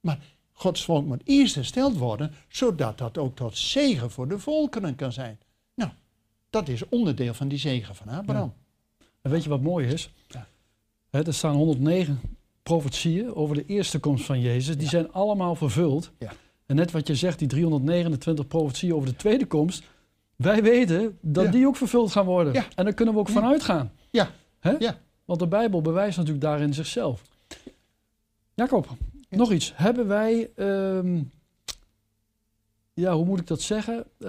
maar 0.01 0.19
Gods 0.59 0.85
volk 0.85 1.05
moet 1.07 1.21
eerst 1.25 1.55
hersteld 1.55 1.97
worden, 1.97 2.35
zodat 2.49 2.99
dat 2.99 3.19
ook 3.19 3.37
tot 3.37 3.57
zegen 3.57 4.11
voor 4.11 4.29
de 4.29 4.39
volkeren 4.39 4.95
kan 4.95 5.13
zijn. 5.13 5.39
Nou, 5.75 5.91
dat 6.51 6.69
is 6.69 6.89
onderdeel 6.89 7.35
van 7.35 7.49
die 7.49 7.59
zegen 7.59 7.95
van 7.95 8.09
Abraham. 8.09 8.53
En 9.23 9.31
weet 9.31 9.43
je 9.43 9.49
wat 9.49 9.61
mooi 9.61 9.87
is? 9.87 10.11
Ja. 10.29 10.47
Er 11.11 11.35
staan 11.35 11.55
109 11.55 12.21
profetieën 12.63 13.35
over 13.35 13.55
de 13.57 13.65
eerste 13.67 13.99
komst 13.99 14.25
van 14.25 14.41
Jezus. 14.41 14.75
Die 14.75 14.85
Ja. 14.85 14.91
zijn 14.91 15.13
allemaal 15.13 15.55
vervuld. 15.55 16.11
Ja. 16.19 16.33
En 16.67 16.77
net 16.77 16.91
wat 16.91 17.07
je 17.07 17.15
zegt, 17.15 17.39
die 17.39 17.49
329 17.49 18.47
profetieën 18.47 18.95
over 18.95 19.09
de 19.09 19.17
tweede 19.17 19.47
komst. 19.47 19.83
Wij 20.37 20.63
weten 20.63 21.19
dat 21.21 21.53
die 21.53 21.67
ook 21.67 21.77
vervuld 21.77 22.13
gaan 22.13 22.25
worden. 22.25 22.55
En 22.75 22.85
daar 22.85 22.95
kunnen 22.95 23.15
we 23.15 23.21
ook 23.21 23.29
van 23.29 23.45
uitgaan. 23.45 23.93
Ja. 24.11 24.31
Ja. 24.79 24.99
Want 25.25 25.41
de 25.41 25.47
Bijbel 25.47 25.83
bewijst 25.83 26.17
natuurlijk 26.17 26.45
daarin 26.45 26.75
zichzelf. 26.75 27.23
Jacob, 28.55 28.89
nog 29.29 29.53
iets. 29.53 29.77
Hebben 29.77 30.07
wij, 30.07 30.51
ehm, 30.55 31.23
ja, 32.95 33.15
hoe 33.15 33.25
moet 33.25 33.41
ik 33.41 33.47
dat 33.47 33.61
zeggen? 33.61 34.05
Eh, 34.19 34.29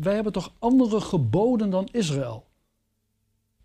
wij 0.00 0.14
hebben 0.14 0.32
toch 0.32 0.52
andere 0.58 1.00
geboden 1.00 1.70
dan 1.70 1.88
Israël? 1.92 2.46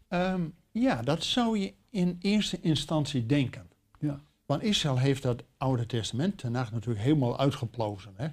Ehm, 0.07 0.41
ja, 0.71 1.01
dat 1.01 1.23
zou 1.23 1.59
je 1.59 1.73
in 1.89 2.17
eerste 2.21 2.59
instantie 2.61 3.25
denken. 3.25 3.69
Ja. 3.99 4.19
Want 4.45 4.63
Israël 4.63 4.97
heeft 4.97 5.23
dat 5.23 5.43
Oude 5.57 5.85
Testament 5.85 6.41
daarna 6.41 6.69
natuurlijk 6.71 7.05
helemaal 7.05 7.39
uitgeplozen. 7.39 8.13
Hè? 8.15 8.27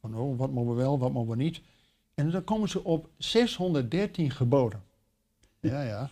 Van 0.00 0.14
oh, 0.14 0.38
wat 0.38 0.50
mogen 0.50 0.74
we 0.74 0.82
wel, 0.82 0.98
wat 0.98 1.12
mogen 1.12 1.30
we 1.30 1.36
niet. 1.36 1.60
En 2.14 2.30
dan 2.30 2.44
komen 2.44 2.68
ze 2.68 2.84
op 2.84 3.08
613 3.18 4.30
geboden. 4.30 4.82
Ja, 5.60 5.82
ja. 5.82 6.10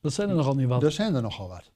Dat 0.00 0.12
zijn 0.12 0.28
er 0.28 0.34
nogal 0.34 0.54
niet 0.54 0.68
wat. 0.68 0.82
Er 0.82 0.92
zijn 0.92 1.14
er 1.14 1.22
nogal 1.22 1.48
wat. 1.48 1.70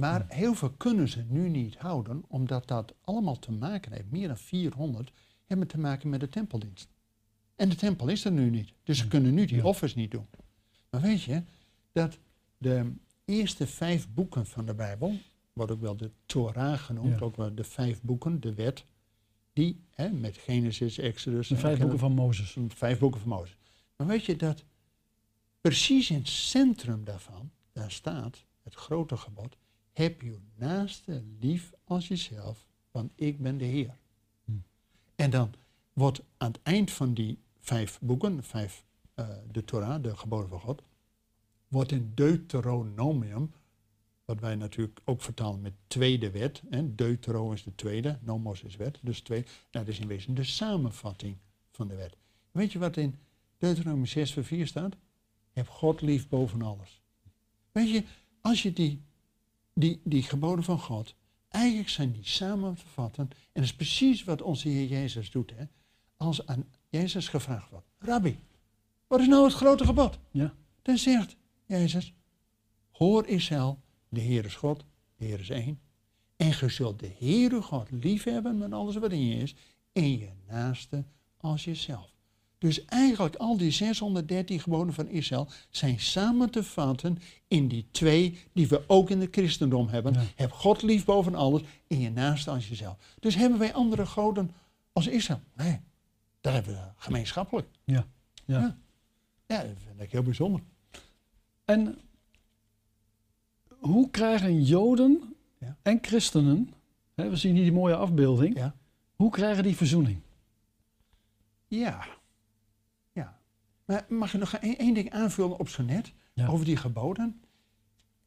Maar 0.00 0.24
heel 0.28 0.54
veel 0.54 0.70
kunnen 0.70 1.08
ze 1.08 1.24
nu 1.28 1.48
niet 1.48 1.76
houden, 1.76 2.24
omdat 2.28 2.68
dat 2.68 2.94
allemaal 3.00 3.38
te 3.38 3.52
maken 3.52 3.92
heeft, 3.92 4.10
meer 4.10 4.26
dan 4.28 4.36
400, 4.38 5.12
hebben 5.46 5.66
te 5.66 5.78
maken 5.78 6.08
met 6.08 6.20
de 6.20 6.28
tempeldienst. 6.28 6.88
En 7.56 7.68
de 7.68 7.74
tempel 7.76 8.08
is 8.08 8.24
er 8.24 8.32
nu 8.32 8.50
niet. 8.50 8.72
Dus 8.82 8.98
ze 8.98 9.08
kunnen 9.08 9.34
nu 9.34 9.44
die 9.44 9.66
offers 9.66 9.94
niet 9.94 10.10
doen. 10.10 10.26
Maar 10.90 11.00
weet 11.00 11.22
je, 11.22 11.42
dat 11.92 12.18
de 12.58 12.92
eerste 13.24 13.66
vijf 13.66 14.08
boeken 14.14 14.46
van 14.46 14.66
de 14.66 14.74
Bijbel, 14.74 15.18
wordt 15.52 15.72
ook 15.72 15.80
wel 15.80 15.96
de 15.96 16.10
Torah 16.26 16.78
genoemd, 16.78 17.18
Ja. 17.18 17.24
ook 17.24 17.36
wel 17.36 17.54
de 17.54 17.64
vijf 17.64 18.02
boeken, 18.02 18.40
de 18.40 18.54
wet, 18.54 18.84
die 19.52 19.84
hè, 19.94 20.08
met 20.10 20.36
Genesis, 20.36 20.98
Exodus, 20.98 21.48
De 21.48 21.56
vijf 21.56 21.74
en- 21.74 21.80
boeken 21.80 21.98
van 21.98 22.12
Mozes. 22.12 22.56
vijf 22.68 22.98
boeken 22.98 23.20
van 23.20 23.28
Mozes. 23.28 23.56
Maar 23.96 24.06
weet 24.06 24.24
je 24.24 24.36
dat 24.36 24.64
precies 25.60 26.10
in 26.10 26.16
het 26.16 26.28
centrum 26.28 27.04
daarvan, 27.04 27.50
daar 27.72 27.90
staat 27.90 28.44
het 28.62 28.74
grote 28.74 29.16
gebod, 29.16 29.56
heb 29.92 30.20
je 30.20 30.38
naaste 30.54 31.22
lief 31.40 31.72
als 31.84 32.08
jezelf, 32.08 32.66
want 32.90 33.12
ik 33.14 33.42
ben 33.42 33.58
de 33.58 33.64
Heer. 33.64 33.96
Hm. 34.44 34.52
En 35.14 35.30
dan 35.30 35.54
wordt 35.92 36.22
aan 36.36 36.52
het 36.52 36.60
eind 36.62 36.90
van 36.90 37.14
die 37.14 37.38
vijf 37.60 37.98
boeken, 38.00 38.44
vijf, 38.44 38.84
eh, 39.14 39.28
de 39.50 39.64
Torah, 39.64 40.02
de 40.02 40.16
geboden 40.16 40.48
van 40.48 40.60
God, 40.60 40.82
wordt 41.68 41.92
in 41.92 42.12
Deuteronomium, 42.14 43.52
wat 44.24 44.40
wij 44.40 44.54
natuurlijk 44.54 45.00
ook 45.04 45.22
vertalen 45.22 45.60
met 45.60 45.72
tweede 45.86 46.30
wet, 46.30 46.62
hè, 46.68 46.94
Deutero 46.94 47.52
is 47.52 47.62
de 47.62 47.74
tweede, 47.74 48.18
nomos 48.22 48.62
is 48.62 48.76
wet, 48.76 48.98
dus 49.02 49.20
twee, 49.20 49.42
nou, 49.42 49.84
dat 49.84 49.88
is 49.88 50.00
in 50.00 50.06
wezen 50.06 50.34
de 50.34 50.44
samenvatting 50.44 51.36
van 51.70 51.88
de 51.88 51.94
wet. 51.94 52.16
Weet 52.50 52.72
je 52.72 52.78
wat 52.78 52.96
in 52.96 53.18
Deuteronomium 53.58 54.06
6 54.06 54.32
vers 54.32 54.46
4 54.46 54.66
staat? 54.66 54.96
Heb 55.52 55.68
God 55.68 56.00
lief 56.00 56.28
boven 56.28 56.62
alles. 56.62 57.02
Weet 57.72 57.90
je, 57.90 58.04
als 58.40 58.62
je 58.62 58.72
die, 58.72 59.02
die, 59.80 60.00
die 60.04 60.22
geboden 60.22 60.64
van 60.64 60.78
God, 60.78 61.14
eigenlijk 61.48 61.88
zijn 61.88 62.12
die 62.12 62.26
samen 62.26 62.74
te 62.74 62.86
vatten, 62.86 63.28
en 63.30 63.36
dat 63.52 63.62
is 63.62 63.74
precies 63.74 64.24
wat 64.24 64.42
onze 64.42 64.68
Heer 64.68 64.86
Jezus 64.86 65.30
doet. 65.30 65.52
Hè? 65.56 65.64
Als 66.16 66.46
aan 66.46 66.64
Jezus 66.88 67.28
gevraagd 67.28 67.70
wordt, 67.70 67.86
Rabbi, 67.98 68.38
wat 69.06 69.20
is 69.20 69.26
nou 69.26 69.44
het 69.44 69.54
grote 69.54 69.84
gebod? 69.84 70.18
Ja. 70.30 70.54
Dan 70.82 70.98
zegt 70.98 71.36
Jezus, 71.66 72.14
hoor 72.90 73.26
Israël, 73.26 73.80
de 74.08 74.20
Heer 74.20 74.44
is 74.44 74.54
God, 74.54 74.84
de 75.16 75.24
Heer 75.24 75.40
is 75.40 75.50
één. 75.50 75.80
En 76.36 76.48
je 76.48 76.68
zult 76.68 76.98
de 76.98 77.14
Heere 77.18 77.62
God 77.62 77.90
liefhebben 77.90 78.58
met 78.58 78.72
alles 78.72 78.96
wat 78.96 79.12
in 79.12 79.26
je 79.26 79.36
is, 79.36 79.54
en 79.92 80.18
je 80.18 80.30
naaste 80.46 81.04
als 81.36 81.64
jezelf. 81.64 82.14
Dus 82.60 82.84
eigenlijk 82.84 83.36
al 83.36 83.56
die 83.56 83.70
613 83.70 84.60
geboden 84.60 84.94
van 84.94 85.08
Israël 85.08 85.48
zijn 85.70 86.00
samen 86.00 86.50
te 86.50 86.64
vatten 86.64 87.18
in 87.48 87.68
die 87.68 87.86
twee 87.90 88.38
die 88.52 88.68
we 88.68 88.84
ook 88.86 89.10
in 89.10 89.20
het 89.20 89.28
christendom 89.32 89.88
hebben. 89.88 90.12
Ja. 90.12 90.22
Heb 90.34 90.52
God 90.52 90.82
lief 90.82 91.04
boven 91.04 91.34
alles 91.34 91.62
en 91.86 92.00
je 92.00 92.10
naaste 92.10 92.50
als 92.50 92.68
jezelf. 92.68 92.96
Dus 93.20 93.34
hebben 93.34 93.58
wij 93.58 93.72
andere 93.74 94.06
goden 94.06 94.50
als 94.92 95.06
Israël? 95.06 95.40
Nee, 95.54 95.80
dat 96.40 96.52
hebben 96.52 96.72
we 96.74 96.80
gemeenschappelijk. 96.96 97.68
Ja. 97.84 98.06
Ja. 98.44 98.58
Ja. 98.60 98.76
Ja, 99.46 99.62
dat 99.62 99.76
vind 99.86 100.00
ik 100.00 100.12
heel 100.12 100.22
bijzonder. 100.22 100.60
En 101.64 101.98
hoe 103.68 104.10
krijgen 104.10 104.62
Joden 104.62 105.34
Ja. 105.58 105.76
en 105.82 105.98
christenen, 106.02 106.72
hè, 107.14 107.28
we 107.28 107.36
zien 107.36 107.54
hier 107.54 107.62
die 107.62 107.72
mooie 107.72 107.96
afbeelding, 107.96 108.72
hoe 109.16 109.30
krijgen 109.30 109.62
die 109.62 109.76
verzoening? 109.76 110.18
Ja. 111.68 112.06
Maar 113.90 114.04
mag 114.08 114.34
ik 114.34 114.40
nog 114.40 114.54
één 114.54 114.94
ding 114.94 115.10
aanvullen 115.10 115.58
op 115.58 115.68
zo 115.68 115.82
net? 115.82 116.12
Ja. 116.32 116.46
Over 116.46 116.64
die 116.64 116.76
geboden. 116.76 117.42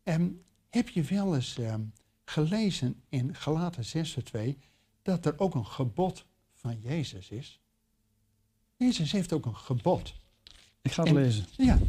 Ehm, 0.03 0.27
heb 0.69 0.89
je 0.89 1.01
wel 1.01 1.35
eens 1.35 1.57
ehm, 1.57 1.81
gelezen 2.25 3.03
in 3.09 3.35
Galaten 3.35 3.85
6 3.85 4.11
vers 4.13 4.25
2 4.25 4.57
dat 5.01 5.25
er 5.25 5.39
ook 5.39 5.55
een 5.55 5.65
gebod 5.65 6.25
van 6.53 6.79
Jezus 6.81 7.29
is? 7.29 7.61
Jezus 8.75 9.11
heeft 9.11 9.33
ook 9.33 9.45
een 9.45 9.55
gebod. 9.55 10.15
Ik 10.81 10.91
ga 10.91 11.03
het 11.03 11.15
En- 11.15 11.21
lezen. 11.21 11.45
Ja, 11.57 11.79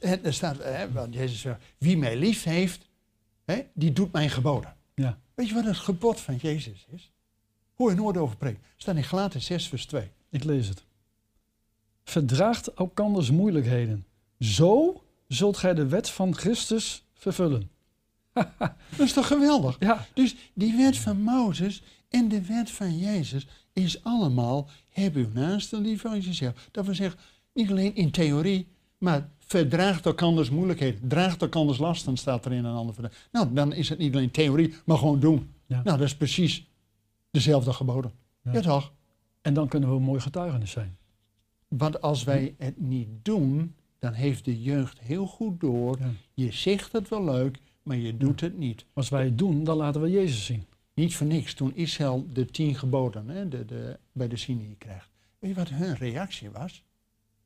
en 0.00 0.24
er 0.24 0.34
staat, 0.34 0.58
hè, 0.62 0.92
want 0.92 1.14
Jezus 1.14 1.40
zegt, 1.40 1.62
wie 1.78 1.96
mij 1.96 2.16
lief 2.16 2.42
heeft, 2.42 2.88
hè, 3.44 3.62
die 3.74 3.92
doet 3.92 4.12
mijn 4.12 4.30
geboden. 4.30 4.76
Ja. 4.94 5.18
Weet 5.34 5.48
je 5.48 5.54
wat 5.54 5.64
het 5.64 5.76
gebod 5.76 6.20
van 6.20 6.36
Jezus 6.36 6.86
is? 6.90 7.12
Hoor 7.74 7.90
je 7.90 7.96
nooit 7.96 8.16
over 8.16 8.36
preken. 8.36 8.62
staat 8.76 8.96
in 8.96 9.04
Galaten 9.04 9.42
6 9.42 9.68
vers 9.68 9.86
2. 9.86 10.10
Ik 10.30 10.44
lees 10.44 10.68
het. 10.68 10.86
Verdraagt 12.08 12.74
elkanders 12.74 13.30
moeilijkheden. 13.30 14.06
Zo 14.38 15.02
zult 15.26 15.56
gij 15.56 15.74
de 15.74 15.86
wet 15.86 16.10
van 16.10 16.34
Christus 16.34 17.04
vervullen. 17.14 17.70
Dat 18.96 18.98
is 18.98 19.12
toch 19.12 19.26
geweldig? 19.26 19.76
Ja, 19.78 20.06
Dus 20.14 20.36
die 20.54 20.76
wet 20.76 20.96
van 20.96 21.20
Mozes 21.20 21.82
en 22.08 22.28
de 22.28 22.46
wet 22.46 22.70
van 22.70 22.98
Jezus 22.98 23.46
is 23.72 24.04
allemaal, 24.04 24.68
heb 24.88 25.14
uw 25.14 25.28
naaste 25.32 25.80
lief 25.80 26.04
als 26.04 26.24
jezelf. 26.24 26.68
Dat 26.70 26.84
wil 26.84 26.94
zeggen, 26.94 27.20
niet 27.52 27.70
alleen 27.70 27.94
in 27.94 28.10
theorie, 28.10 28.68
maar 28.98 29.28
verdraagt 29.38 30.06
elkanders 30.06 30.50
moeilijkheden. 30.50 31.08
Draagt 31.08 31.42
elkanders 31.42 31.78
lasten, 31.78 32.16
staat 32.16 32.44
er 32.44 32.52
in 32.52 32.64
een 32.64 32.76
ander 32.76 32.94
verdrag. 32.94 33.12
Nou, 33.32 33.52
dan 33.52 33.72
is 33.72 33.88
het 33.88 33.98
niet 33.98 34.14
alleen 34.14 34.30
theorie, 34.30 34.74
maar 34.84 34.98
gewoon 34.98 35.20
doen. 35.20 35.52
Ja. 35.66 35.82
Nou, 35.84 35.98
dat 35.98 36.06
is 36.06 36.16
precies 36.16 36.66
dezelfde 37.30 37.72
geboden. 37.72 38.12
Ja. 38.42 38.52
Ja, 38.52 38.60
toch? 38.60 38.92
en 39.42 39.54
dan 39.54 39.68
kunnen 39.68 39.88
we 39.88 39.94
een 39.94 40.02
mooi 40.02 40.20
getuigenis 40.20 40.70
zijn. 40.70 40.96
Want 41.68 42.00
als 42.00 42.24
wij 42.24 42.54
het 42.58 42.80
niet 42.80 43.08
doen, 43.22 43.74
dan 43.98 44.12
heeft 44.12 44.44
de 44.44 44.62
jeugd 44.62 45.00
heel 45.00 45.26
goed 45.26 45.60
door. 45.60 45.98
Ja. 45.98 46.10
Je 46.34 46.52
zegt 46.52 46.92
het 46.92 47.08
wel 47.08 47.24
leuk, 47.24 47.58
maar 47.82 47.96
je 47.96 48.16
doet 48.16 48.40
het 48.40 48.58
niet. 48.58 48.84
Als 48.92 49.08
wij 49.08 49.24
het 49.24 49.38
doen, 49.38 49.64
dan 49.64 49.76
laten 49.76 50.00
we 50.00 50.10
Jezus 50.10 50.44
zien. 50.44 50.64
Niet 50.94 51.16
voor 51.16 51.26
niks, 51.26 51.54
toen 51.54 51.74
Israël 51.74 52.26
de 52.32 52.46
tien 52.46 52.74
geboden 52.74 53.28
hè, 53.28 53.48
de, 53.48 53.64
de, 53.64 53.98
bij 54.12 54.28
de 54.28 54.36
Sinai 54.36 54.76
krijgt. 54.78 55.10
Weet 55.38 55.50
je 55.50 55.56
wat 55.56 55.68
hun 55.68 55.96
reactie 55.96 56.50
was? 56.50 56.82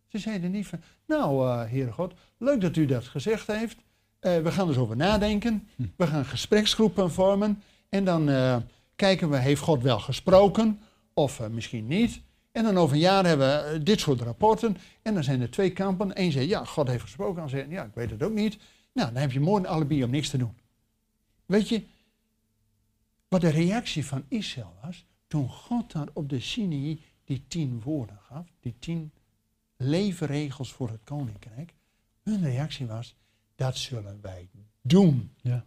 Ze 0.08 0.18
zeiden 0.18 0.50
niet 0.50 0.66
van, 0.66 0.80
nou 1.06 1.48
eh 1.48 1.70
Heere 1.70 1.92
God, 1.92 2.14
leuk 2.38 2.60
dat 2.60 2.76
u 2.76 2.86
dat 2.86 3.04
gezegd 3.04 3.46
heeft. 3.46 3.76
Eh, 4.18 4.38
we 4.38 4.52
gaan 4.52 4.68
eens 4.68 4.76
over 4.76 4.96
nadenken. 4.96 5.68
Hm. 5.76 5.82
We 5.96 6.06
gaan 6.06 6.24
gespreksgroepen 6.24 7.10
vormen. 7.10 7.62
En 7.88 8.04
dan 8.04 8.28
eh, 8.28 8.56
kijken 8.96 9.30
we, 9.30 9.36
heeft 9.36 9.60
God 9.60 9.82
wel 9.82 9.98
gesproken? 9.98 10.80
Of 11.14 11.48
misschien 11.50 11.86
niet. 11.86 12.20
En 12.52 12.64
dan 12.64 12.76
over 12.76 12.94
een 12.94 13.02
jaar 13.02 13.26
hebben 13.26 13.46
we 13.46 13.70
eh, 13.70 13.84
dit 13.84 14.00
soort 14.00 14.20
rapporten. 14.20 14.76
En 15.02 15.14
dan 15.14 15.24
zijn 15.24 15.40
er 15.40 15.50
twee 15.50 15.72
kampen. 15.72 16.20
Eén 16.20 16.32
zegt, 16.32 16.48
ja, 16.48 16.64
God 16.64 16.88
heeft 16.88 17.02
gesproken. 17.02 17.36
Dan 17.36 17.48
zegt, 17.48 17.70
ja, 17.70 17.84
ik 17.84 17.94
weet 17.94 18.10
het 18.10 18.22
ook 18.22 18.32
niet. 18.32 18.58
Nou, 18.92 19.12
dan 19.12 19.20
heb 19.20 19.32
je 19.32 19.40
mooi 19.40 19.62
een 19.62 19.68
alibi 19.68 20.04
om 20.04 20.10
niks 20.10 20.28
te 20.28 20.38
doen. 20.38 20.56
Weet 21.46 21.68
je, 21.68 21.84
wat 23.28 23.40
de 23.40 23.48
reactie 23.48 24.06
van 24.06 24.24
Israël 24.28 24.74
was, 24.84 25.04
toen 25.26 25.48
God 25.48 25.92
daar 25.92 26.08
op 26.12 26.28
de 26.28 26.40
Sinai 26.40 27.02
die 27.24 27.44
tien 27.48 27.80
woorden 27.84 28.18
gaf, 28.22 28.46
die 28.60 28.74
tien 28.78 29.12
leefregels 29.76 30.72
voor 30.72 30.88
het 30.88 31.00
koninkrijk, 31.04 31.74
hun 32.22 32.42
reactie 32.42 32.86
was, 32.86 33.16
dat 33.54 33.76
zullen 33.76 34.18
wij 34.22 34.48
doen. 34.82 35.30
Ja. 35.36 35.64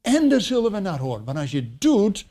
En 0.00 0.28
daar 0.28 0.40
zullen 0.40 0.72
we 0.72 0.78
naar 0.78 0.98
horen. 0.98 1.24
Want 1.24 1.38
als 1.38 1.50
je 1.50 1.60
het 1.60 1.80
doet, 1.80 2.26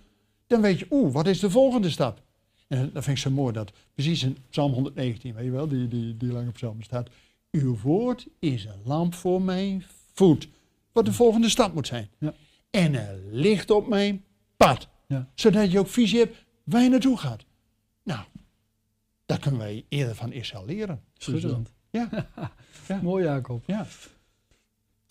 dan 0.47 0.61
weet 0.61 0.79
je, 0.79 0.87
oeh, 0.89 1.13
wat 1.13 1.27
is 1.27 1.39
de 1.39 1.49
volgende 1.49 1.89
stap? 1.89 2.21
En 2.67 2.89
dat 2.93 3.03
vind 3.03 3.17
ik 3.17 3.23
zo 3.23 3.29
mooi, 3.29 3.53
dat 3.53 3.71
precies 3.93 4.23
in 4.23 4.37
Psalm 4.49 4.71
119, 4.73 5.33
weet 5.33 5.45
je 5.45 5.51
wel, 5.51 5.67
die, 5.67 5.87
die, 5.87 6.17
die 6.17 6.31
lange 6.31 6.51
psalm 6.51 6.81
staat. 6.81 7.09
Uw 7.51 7.77
woord 7.77 8.27
is 8.39 8.65
een 8.65 8.81
lamp 8.85 9.13
voor 9.13 9.41
mijn 9.41 9.83
voet. 10.13 10.47
Wat 10.91 11.05
de 11.05 11.13
volgende 11.13 11.49
stap 11.49 11.73
moet 11.73 11.87
zijn. 11.87 12.09
Ja. 12.19 12.33
En 12.69 12.93
een 13.09 13.29
licht 13.31 13.71
op 13.71 13.87
mijn 13.87 14.23
pad. 14.57 14.87
Ja. 15.07 15.29
Zodat 15.35 15.71
je 15.71 15.79
ook 15.79 15.87
visie 15.87 16.19
hebt 16.19 16.45
waar 16.63 16.81
je 16.81 16.89
naartoe 16.89 17.17
gaat. 17.17 17.45
Nou, 18.03 18.25
daar 19.25 19.39
kunnen 19.39 19.59
wij 19.59 19.85
eerder 19.89 20.15
van 20.15 20.31
Israël 20.31 20.65
leren. 20.65 21.01
Schitterend. 21.17 21.71
Ja. 21.89 22.09
Ja. 22.87 22.99
Mooi, 23.01 23.23
Jacob. 23.23 23.63
ja. 23.65 23.87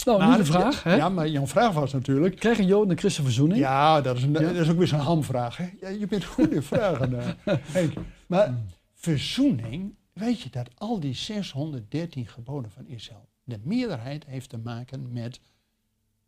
Nou, 0.07 0.21
nu 0.23 0.27
Maar- 0.29 0.38
de 0.38 0.45
vraag. 0.45 0.83
Hè? 0.83 0.95
Ja, 0.95 1.09
maar 1.09 1.29
jouw 1.29 1.47
vraag 1.47 1.73
was 1.73 1.92
natuurlijk, 1.92 2.37
Krijgen 2.37 2.66
Joden 2.66 2.90
en 2.90 2.99
Christen 2.99 3.25
verzoening? 3.25 3.61
Ja, 3.61 4.01
dat 4.01 4.16
is, 4.16 4.23
een, 4.23 4.33
Ja. 4.33 4.38
dat 4.40 4.55
is 4.55 4.69
ook 4.71 4.79
weer 4.79 4.87
zo'n 4.87 4.99
hamvraag. 4.99 5.57
Hè? 5.57 5.69
Ja, 5.81 5.88
je 5.88 6.07
bent 6.07 6.25
goed 6.25 6.51
in 6.53 6.62
vragen, 6.73 7.19
eh, 7.21 7.55
Henk. 7.61 7.92
Maar 8.27 8.55
verzoening, 8.95 9.95
weet 10.12 10.40
je 10.40 10.51
dat 10.51 10.69
al 10.75 11.01
die 11.01 11.14
613 11.14 12.27
geboden 12.27 12.71
van 12.71 12.87
Israël, 12.87 13.29
de 13.45 13.59
meerderheid 13.62 14.25
heeft 14.27 14.49
te 14.49 14.59
maken 14.59 15.12
met 15.12 15.40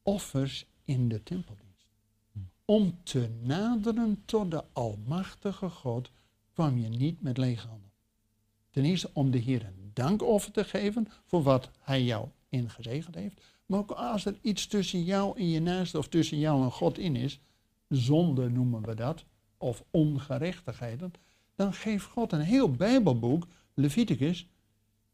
offers 0.03 0.67
in 0.85 1.09
de 1.09 1.23
tempeldienst. 1.23 1.67
Om 2.64 2.99
te 3.03 3.29
naderen 3.43 4.23
tot 4.25 4.51
de 4.51 4.64
almachtige 4.73 5.69
God 5.69 6.11
kwam 6.53 6.79
je 6.79 6.88
niet 6.88 7.23
met 7.23 7.37
lege 7.38 7.67
handen. 7.69 7.91
Ten 8.71 8.85
eerste 8.85 9.11
om 9.12 9.31
de 9.31 9.38
Heer 9.38 9.64
een 9.64 9.91
dankoffer 9.93 10.53
te 10.53 10.64
geven 10.64 11.09
voor 11.25 11.43
wat 11.43 11.71
hij 11.81 12.03
jou 12.03 12.29
ingezegend 12.49 13.14
heeft. 13.14 13.41
Maar 13.68 13.78
ook 13.78 13.90
als 13.90 14.24
er 14.24 14.38
iets 14.42 14.66
tussen 14.66 15.04
jou 15.04 15.38
en 15.38 15.48
je 15.48 15.61
naaste 15.61 15.98
of 15.98 16.09
tussen 16.09 16.38
jou 16.38 16.62
en 16.62 16.70
God 16.70 16.98
in 16.98 17.16
is, 17.16 17.40
zonde 17.88 18.50
noemen 18.50 18.83
we 18.83 18.94
dat, 18.94 19.24
of 19.57 19.85
ongerechtigheden, 19.90 21.12
dan 21.54 21.72
geeft 21.72 22.04
God 22.04 22.33
een 22.33 22.40
heel 22.40 22.70
Bijbelboek, 22.70 23.46
Leviticus, 23.74 24.48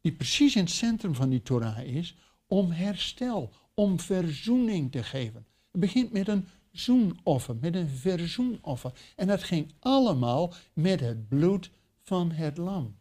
die 0.01 0.13
precies 0.13 0.57
in 0.57 0.63
het 0.63 0.71
centrum 0.71 1.15
van 1.15 1.29
die 1.29 1.43
Torah 1.43 1.79
is, 1.79 2.17
om 2.47 2.71
herstel, 2.71 3.53
om 3.75 4.01
verzoening 4.01 4.93
te 4.93 5.03
geven. 5.03 5.47
Het 5.71 5.81
begint 5.81 6.13
met 6.13 6.29
een 6.29 6.49
zoenoffer, 6.73 7.57
met 7.61 7.75
een 7.75 7.89
verzoenoffer. 7.89 8.93
En 9.17 9.27
dat 9.27 9.43
ging 9.43 9.73
allemaal 9.79 10.53
met 10.73 11.01
het 11.01 11.29
bloed 11.29 11.71
van 12.01 12.31
het 12.31 12.57
lam. 12.57 12.97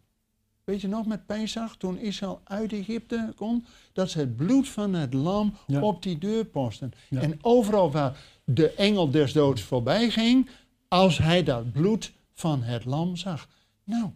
Weet 0.63 0.81
je 0.81 0.87
nog 0.87 1.05
met 1.05 1.25
Pesach, 1.25 1.75
toen 1.77 1.97
Israël 1.97 2.41
uit 2.43 2.73
Egypte 2.73 3.33
kon, 3.35 3.65
dat 3.93 4.09
ze 4.09 4.19
het 4.19 4.35
bloed 4.35 4.69
van 4.69 4.93
het 4.93 5.13
lam 5.13 5.53
Ja. 5.67 5.81
op 5.81 6.03
die 6.03 6.17
deurposten. 6.17 6.91
Ja. 7.09 7.21
En 7.21 7.37
overal 7.41 7.91
waar 7.91 8.17
de 8.45 8.71
engel 8.73 9.09
des 9.11 9.33
doods 9.33 9.61
voorbij 9.61 10.09
ging, 10.09 10.49
als 10.87 11.17
hij 11.17 11.43
dat 11.43 11.71
bloed 11.71 12.11
van 12.33 12.63
het 12.63 12.85
lam 12.85 13.15
zag. 13.15 13.47
Nou, 13.83 14.09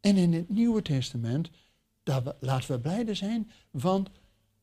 en 0.00 0.16
in 0.16 0.32
het 0.32 0.48
Nieuwe 0.48 0.82
Testament, 0.82 1.50
daar 2.02 2.22
we- 2.24 2.34
laten 2.40 2.70
we 2.74 2.80
blijde 2.80 3.14
zijn, 3.14 3.50
want 3.70 4.08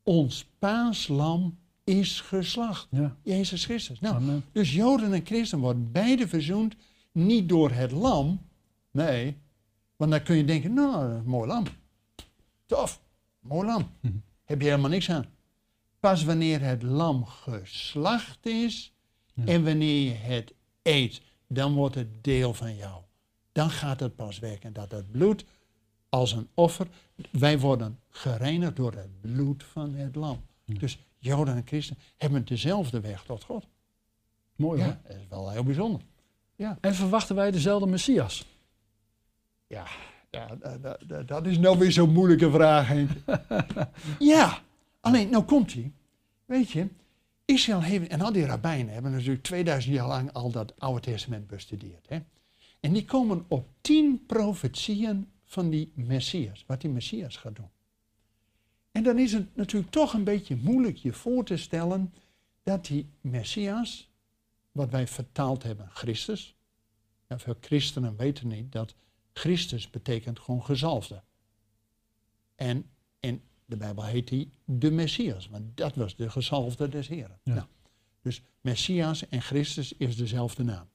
ons 0.03 0.45
paaslam 0.59 1.57
is 1.83 2.21
geslacht. 2.21 2.87
Ja. 2.91 3.15
Jezus 3.23 3.65
Christus. 3.65 3.99
Nou, 3.99 4.15
Amen. 4.15 4.43
dus 4.51 4.73
Joden 4.73 5.13
en 5.13 5.25
Christen 5.25 5.59
worden 5.59 5.91
beide 5.91 6.27
verzoend, 6.27 6.75
niet 7.11 7.49
door 7.49 7.71
het 7.71 7.91
lam, 7.91 8.41
nee, 8.91 9.37
want 10.01 10.13
dan 10.13 10.23
kun 10.23 10.35
je 10.35 10.45
denken, 10.45 10.73
nou, 10.73 11.21
mooi 11.23 11.47
lam. 11.47 11.65
Tof, 12.65 13.01
mooi 13.39 13.67
lam. 13.67 13.89
Heb 14.49 14.61
je 14.61 14.67
helemaal 14.67 14.89
niks 14.89 15.09
aan. 15.09 15.25
Pas 15.99 16.23
wanneer 16.23 16.61
het 16.61 16.83
lam 16.83 17.25
geslacht 17.25 18.45
is 18.45 18.93
Ja. 19.33 19.45
en 19.45 19.63
wanneer 19.63 20.03
je 20.03 20.13
het 20.13 20.53
eet, 20.81 21.21
dan 21.47 21.73
wordt 21.73 21.95
het 21.95 22.23
deel 22.23 22.53
van 22.53 22.75
jou. 22.75 23.01
Dan 23.51 23.69
gaat 23.69 23.99
het 23.99 24.15
pas 24.15 24.39
werken. 24.39 24.73
Dat 24.73 24.91
het 24.91 25.11
bloed 25.11 25.45
als 26.09 26.31
een 26.31 26.47
offer, 26.53 26.87
wij 27.31 27.59
worden 27.59 27.99
gereinigd 28.09 28.75
door 28.75 28.93
het 28.93 29.21
bloed 29.21 29.63
van 29.63 29.93
het 29.93 30.15
lam. 30.15 30.41
Ja. 30.63 30.79
Dus 30.79 30.99
Joden 31.17 31.55
en 31.55 31.65
Christen 31.65 31.97
hebben 32.17 32.45
dezelfde 32.45 32.99
weg 32.99 33.23
tot 33.23 33.43
God. 33.43 33.67
Mooi 34.55 34.81
hoor. 34.83 34.91
Ja, 34.91 35.01
dat 35.07 35.15
is 35.17 35.27
wel 35.29 35.49
heel 35.49 35.63
bijzonder. 35.63 36.01
En 36.81 36.95
verwachten 36.95 37.35
wij 37.35 37.51
dezelfde 37.51 37.87
Messias? 37.87 38.45
Ja, 39.71 39.87
ja 40.29 40.55
da- 40.55 40.97
da- 41.07 41.23
dat 41.23 41.45
is 41.45 41.57
nou 41.57 41.77
weer 41.77 41.91
zo'n 41.91 42.11
moeilijke 42.11 42.51
vraag, 42.51 42.87
Henk. 42.87 43.09
ja, 44.33 44.61
alleen, 44.99 45.29
nou 45.29 45.43
komt 45.43 45.73
hij. 45.73 45.91
Weet 46.45 46.71
je, 46.71 46.87
Israël 47.45 47.81
heeft, 47.81 48.07
en 48.07 48.21
al 48.21 48.31
die 48.31 48.45
rabbijnen 48.45 48.93
hebben 48.93 49.11
natuurlijk 49.11 49.43
2000 49.43 49.93
jaar 49.95 50.07
lang 50.07 50.33
al 50.33 50.51
dat 50.51 50.73
Oude 50.79 51.01
Testament 51.01 51.47
bestudeerd. 51.47 52.09
Hè? 52.09 52.19
En 52.79 52.93
die 52.93 53.05
komen 53.05 53.45
op 53.47 53.67
tien 53.81 54.25
profetieën 54.25 55.29
van 55.45 55.69
die 55.69 55.91
Messias, 55.93 56.63
wat 56.67 56.81
die 56.81 56.89
Messias 56.89 57.37
gaat 57.37 57.55
doen. 57.55 57.69
En 58.91 59.03
dan 59.03 59.19
is 59.19 59.33
het 59.33 59.55
natuurlijk 59.55 59.91
toch 59.91 60.13
een 60.13 60.23
beetje 60.23 60.55
moeilijk 60.55 60.97
je 60.97 61.13
voor 61.13 61.43
te 61.43 61.57
stellen 61.57 62.13
dat 62.63 62.85
die 62.85 63.09
Messias, 63.21 64.09
wat 64.71 64.89
wij 64.89 65.07
vertaald 65.07 65.63
hebben, 65.63 65.89
Christus, 65.93 66.55
en 67.27 67.39
veel 67.39 67.55
christenen 67.61 68.17
weten 68.17 68.47
niet 68.47 68.71
dat 68.71 68.95
Christus 69.33 69.89
betekent 69.89 70.39
gewoon 70.39 70.63
gezalfde. 70.63 71.21
En 72.55 72.89
in 73.19 73.41
de 73.65 73.77
Bijbel 73.77 74.05
heet 74.05 74.29
hij 74.29 74.49
de 74.65 74.91
Messias, 74.91 75.49
want 75.49 75.77
dat 75.77 75.95
was 75.95 76.15
de 76.15 76.29
gezalfde 76.29 76.89
des 76.89 77.07
Heren. 77.07 77.39
Ja. 77.43 77.53
Nou, 77.53 77.67
dus 78.21 78.41
Messias 78.61 79.27
en 79.27 79.41
Christus 79.41 79.93
is 79.93 80.15
dezelfde 80.15 80.63
naam. 80.63 80.89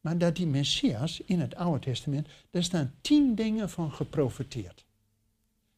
Maar 0.00 0.18
dat 0.18 0.36
die 0.36 0.46
Messias 0.46 1.20
in 1.20 1.40
het 1.40 1.54
Oude 1.54 1.78
Testament, 1.78 2.28
daar 2.50 2.62
staan 2.62 2.94
tien 3.00 3.34
dingen 3.34 3.70
van 3.70 3.92
geprofeteerd. 3.92 4.86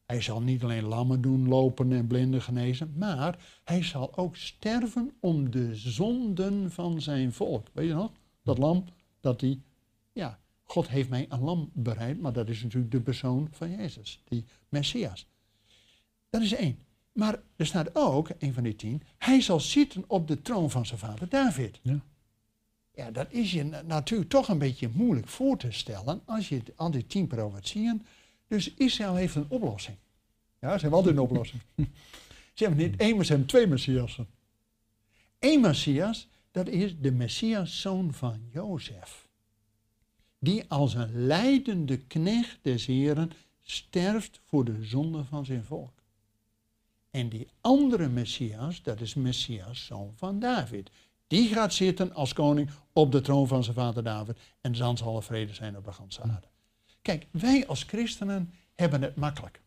Hij 0.05 0.21
zal 0.21 0.41
niet 0.41 0.63
alleen 0.63 0.83
lammen 0.83 1.21
doen, 1.21 1.47
lopen 1.47 1.91
en 1.91 2.07
blinden 2.07 2.41
genezen, 2.41 2.93
maar 2.97 3.59
hij 3.63 3.83
zal 3.83 4.17
ook 4.17 4.35
sterven 4.35 5.11
om 5.19 5.51
de 5.51 5.75
zonden 5.75 6.71
van 6.71 7.01
zijn 7.01 7.33
volk. 7.33 7.67
Weet 7.73 7.87
je 7.87 7.93
nog? 7.93 8.11
Dat 8.43 8.57
lam 8.57 8.85
dat 9.19 9.41
hij 9.41 9.59
ja, 10.13 10.39
God 10.71 10.89
heeft 10.89 11.09
mij 11.09 11.25
een 11.29 11.39
lam 11.39 11.69
bereid, 11.73 12.21
maar 12.21 12.33
dat 12.33 12.49
is 12.49 12.63
natuurlijk 12.63 12.91
de 12.91 13.01
persoon 13.01 13.47
van 13.51 13.71
Jezus, 13.71 14.21
die 14.27 14.45
Messias. 14.69 15.27
Dat 16.29 16.41
is 16.41 16.53
één. 16.53 16.79
Maar 17.11 17.39
er 17.55 17.65
staat 17.65 17.89
ook, 17.95 18.29
een 18.39 18.53
van 18.53 18.63
die 18.63 18.75
tien, 18.75 19.03
hij 19.17 19.41
zal 19.41 19.59
zitten 19.59 20.03
op 20.07 20.27
de 20.27 20.41
troon 20.41 20.71
van 20.71 20.85
zijn 20.85 20.99
vader 20.99 21.29
David. 21.29 21.79
Ja. 21.81 21.99
Ja, 22.93 23.11
dat 23.11 23.27
is 23.29 23.51
je 23.51 23.63
na- 23.63 23.81
natuurlijk 23.81 24.29
toch 24.29 24.47
een 24.47 24.57
beetje 24.57 24.89
moeilijk 24.93 25.27
voor 25.27 25.57
te 25.57 25.71
stellen 25.71 26.21
als 26.25 26.49
je 26.49 26.61
al 26.75 26.91
die 26.91 27.07
tien 27.07 27.27
profetieën. 27.27 28.05
Dus 28.47 28.73
Israël 28.73 29.15
heeft 29.15 29.35
een 29.35 29.49
oplossing. 29.49 29.97
Ja, 30.59 30.73
ze 30.73 30.81
hebben 30.81 30.97
altijd 30.99 31.15
een 31.15 31.21
oplossing. 31.21 31.61
ze 32.53 32.63
hebben 32.63 32.77
niet 32.87 32.99
één, 32.99 33.15
maar 33.15 33.25
ze 33.25 33.31
hebben 33.31 33.49
twee 33.49 33.67
Messiassen. 33.67 34.27
Eén 35.39 35.61
Messias, 35.61 36.27
dat 36.51 36.67
is 36.67 36.99
de 36.99 37.11
Messias, 37.11 37.81
zoon 37.81 38.13
van 38.13 38.39
Jozef. 38.51 39.29
Die 40.43 40.65
als 40.67 40.93
een 40.93 41.25
leidende 41.25 41.97
knecht 41.97 42.59
des 42.61 42.85
Heren 42.85 43.31
sterft 43.59 44.41
voor 44.45 44.65
de 44.65 44.83
zonde 44.83 45.23
van 45.23 45.45
zijn 45.45 45.63
volk. 45.63 45.93
En 47.11 47.29
die 47.29 47.47
andere 47.61 48.09
Messias, 48.09 48.83
dat 48.83 49.01
is 49.01 49.13
Messias, 49.13 49.85
zoon 49.85 50.13
van 50.15 50.39
David. 50.39 50.89
Die 51.27 51.47
gaat 51.47 51.73
zitten 51.73 52.13
als 52.13 52.33
koning 52.33 52.69
op 52.93 53.11
de 53.11 53.21
troon 53.21 53.47
van 53.47 53.63
zijn 53.63 53.75
vader 53.75 54.03
David. 54.03 54.37
En 54.61 54.71
dan 54.71 54.97
zal 54.97 55.15
er 55.15 55.23
vrede 55.23 55.53
zijn 55.53 55.77
op 55.77 55.85
de 55.85 55.91
ganse 55.91 56.21
aarde. 56.21 56.47
Kijk, 57.01 57.27
wij 57.31 57.67
als 57.67 57.83
christenen 57.83 58.53
hebben 58.75 59.01
het 59.01 59.15
makkelijk. 59.15 59.61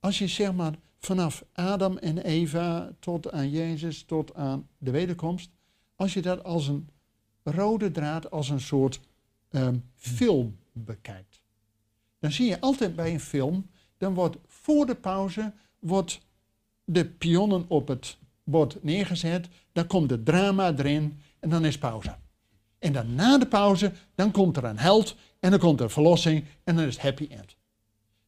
Als 0.00 0.18
je 0.18 0.26
zeg 0.26 0.52
maar 0.52 0.74
vanaf 0.98 1.44
Adam 1.52 1.96
en 1.96 2.18
Eva 2.18 2.92
tot 2.98 3.30
aan 3.30 3.50
Jezus, 3.50 4.02
tot 4.02 4.34
aan 4.34 4.68
de 4.78 4.90
wederkomst. 4.90 5.50
Als 5.96 6.14
je 6.14 6.22
dat 6.22 6.44
als 6.44 6.68
een 6.68 6.88
rode 7.42 7.90
draad, 7.90 8.30
als 8.30 8.48
een 8.48 8.60
soort 8.60 9.00
ehm, 9.50 9.76
film 9.94 10.58
bekijkt. 10.72 11.40
Dan 12.18 12.32
zie 12.32 12.46
je 12.46 12.60
altijd 12.60 12.96
bij 12.96 13.12
een 13.12 13.20
film, 13.20 13.70
dan 13.96 14.14
wordt 14.14 14.36
voor 14.46 14.86
de 14.86 14.94
pauze 14.94 15.52
wordt 15.78 16.20
de 16.84 17.06
pionnen 17.06 17.64
op 17.68 17.88
het 17.88 18.16
bord 18.44 18.82
neergezet. 18.82 19.48
Dan 19.72 19.86
komt 19.86 20.10
het 20.10 20.24
drama 20.24 20.74
erin 20.76 21.20
en 21.40 21.50
dan 21.50 21.64
is 21.64 21.78
pauze. 21.78 22.16
En 22.78 22.92
dan 22.92 23.14
na 23.14 23.38
de 23.38 23.46
pauze, 23.46 23.92
dan 24.14 24.30
komt 24.30 24.56
er 24.56 24.64
een 24.64 24.78
held 24.78 25.16
en 25.40 25.50
dan 25.50 25.58
komt 25.58 25.80
er 25.80 25.90
verlossing 25.90 26.44
en 26.64 26.76
dan 26.76 26.84
is 26.84 26.94
het 26.94 27.02
happy 27.02 27.26
end. 27.30 27.56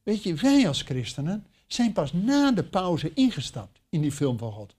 Weet 0.02 0.22
je, 0.22 0.34
wij 0.34 0.68
als 0.68 0.82
christenen 0.82 1.46
zijn 1.66 1.92
pas 1.92 2.12
na 2.12 2.52
de 2.52 2.64
pauze 2.64 3.12
ingestapt 3.14 3.80
in 3.88 4.00
die 4.00 4.12
film 4.12 4.38
van 4.38 4.52
God. 4.52 4.74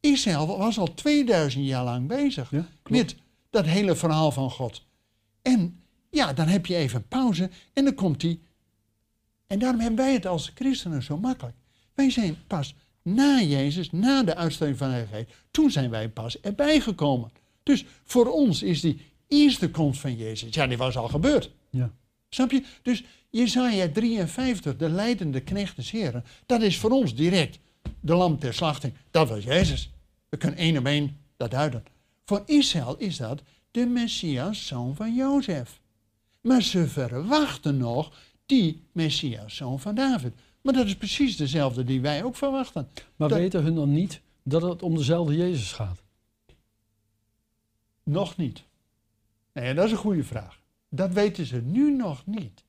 Israël 0.00 0.46
was 0.46 0.78
al 0.78 0.94
2000 0.94 1.64
jaar 1.64 1.84
lang 1.84 2.06
bezig 2.06 2.50
Ja, 2.50 2.66
met 2.88 3.16
dat 3.50 3.64
hele 3.64 3.96
verhaal 3.96 4.30
van 4.30 4.50
God. 4.50 4.86
En 5.42 5.82
ja, 6.10 6.32
dan 6.32 6.46
heb 6.46 6.66
je 6.66 6.76
even 6.76 7.08
pauze 7.08 7.50
en 7.72 7.84
dan 7.84 7.94
komt 7.94 8.20
die. 8.20 8.42
En 9.46 9.58
daarom 9.58 9.80
hebben 9.80 10.04
wij 10.04 10.12
het 10.12 10.26
als 10.26 10.52
christenen 10.54 11.02
zo 11.02 11.18
makkelijk. 11.18 11.56
Wij 11.94 12.10
zijn 12.10 12.36
pas 12.46 12.74
na 13.02 13.40
Jezus, 13.40 13.90
na 13.90 14.22
de 14.22 14.34
uitstelling 14.34 14.76
van 14.76 14.88
de 14.88 14.94
Heilige 14.94 15.26
toen 15.50 15.70
zijn 15.70 15.90
wij 15.90 16.08
pas 16.08 16.40
erbij 16.40 16.80
gekomen. 16.80 17.30
Dus 17.62 17.84
voor 18.04 18.26
ons 18.26 18.62
is 18.62 18.80
die 18.80 19.00
eerste 19.28 19.70
komst 19.70 20.00
van 20.00 20.16
Jezus, 20.16 20.54
ja, 20.54 20.66
die 20.66 20.76
was 20.76 20.96
al 20.96 21.08
gebeurd. 21.08 21.50
Ja. 21.70 21.92
Snap 22.28 22.50
je? 22.50 22.62
Dus 22.82 23.04
Jezaja 23.30 23.88
53, 23.88 24.76
de 24.76 24.88
leidende 24.88 25.40
knecht 25.40 25.76
des 25.76 25.90
Heren, 25.90 26.24
dat 26.46 26.62
is 26.62 26.78
voor 26.78 26.90
ons 26.90 27.14
direct 27.14 27.58
de 28.00 28.14
lam 28.14 28.38
ter 28.38 28.54
slachting. 28.54 28.94
Dat 29.10 29.28
was 29.28 29.44
Jezus. 29.44 29.90
We 30.28 30.36
kunnen 30.36 30.58
één 30.58 30.78
op 30.78 30.86
één 30.86 31.16
dat 31.36 31.50
duiden. 31.50 31.84
Voor 32.24 32.42
Israël 32.46 32.96
is 32.98 33.16
dat 33.16 33.42
de 33.78 33.86
Messias, 33.86 34.66
zoon 34.66 34.94
van 34.96 35.14
Jozef. 35.14 35.80
Maar 36.40 36.62
ze 36.62 36.88
verwachten 36.88 37.76
nog 37.76 38.12
die 38.46 38.82
Messias, 38.92 39.56
zoon 39.56 39.80
van 39.80 39.94
David. 39.94 40.34
Maar 40.60 40.72
dat 40.74 40.86
is 40.86 40.96
precies 40.96 41.36
dezelfde 41.36 41.84
die 41.84 42.00
wij 42.00 42.24
ook 42.24 42.36
verwachten. 42.36 42.88
Maar 43.16 43.28
Dat- 43.28 43.38
weten 43.38 43.62
hun 43.62 43.74
dan 43.74 43.92
niet 43.92 44.20
dat 44.42 44.62
het 44.62 44.82
om 44.82 44.94
dezelfde 44.96 45.36
Jezus 45.36 45.72
gaat? 45.72 46.02
Nog 48.02 48.36
niet. 48.36 48.62
Nee, 49.52 49.74
dat 49.74 49.84
is 49.84 49.90
een 49.90 49.96
goede 49.96 50.24
vraag. 50.24 50.60
Dat 50.88 51.12
weten 51.12 51.46
ze 51.46 51.60
nu 51.60 51.96
nog 51.96 52.26
niet. 52.26 52.64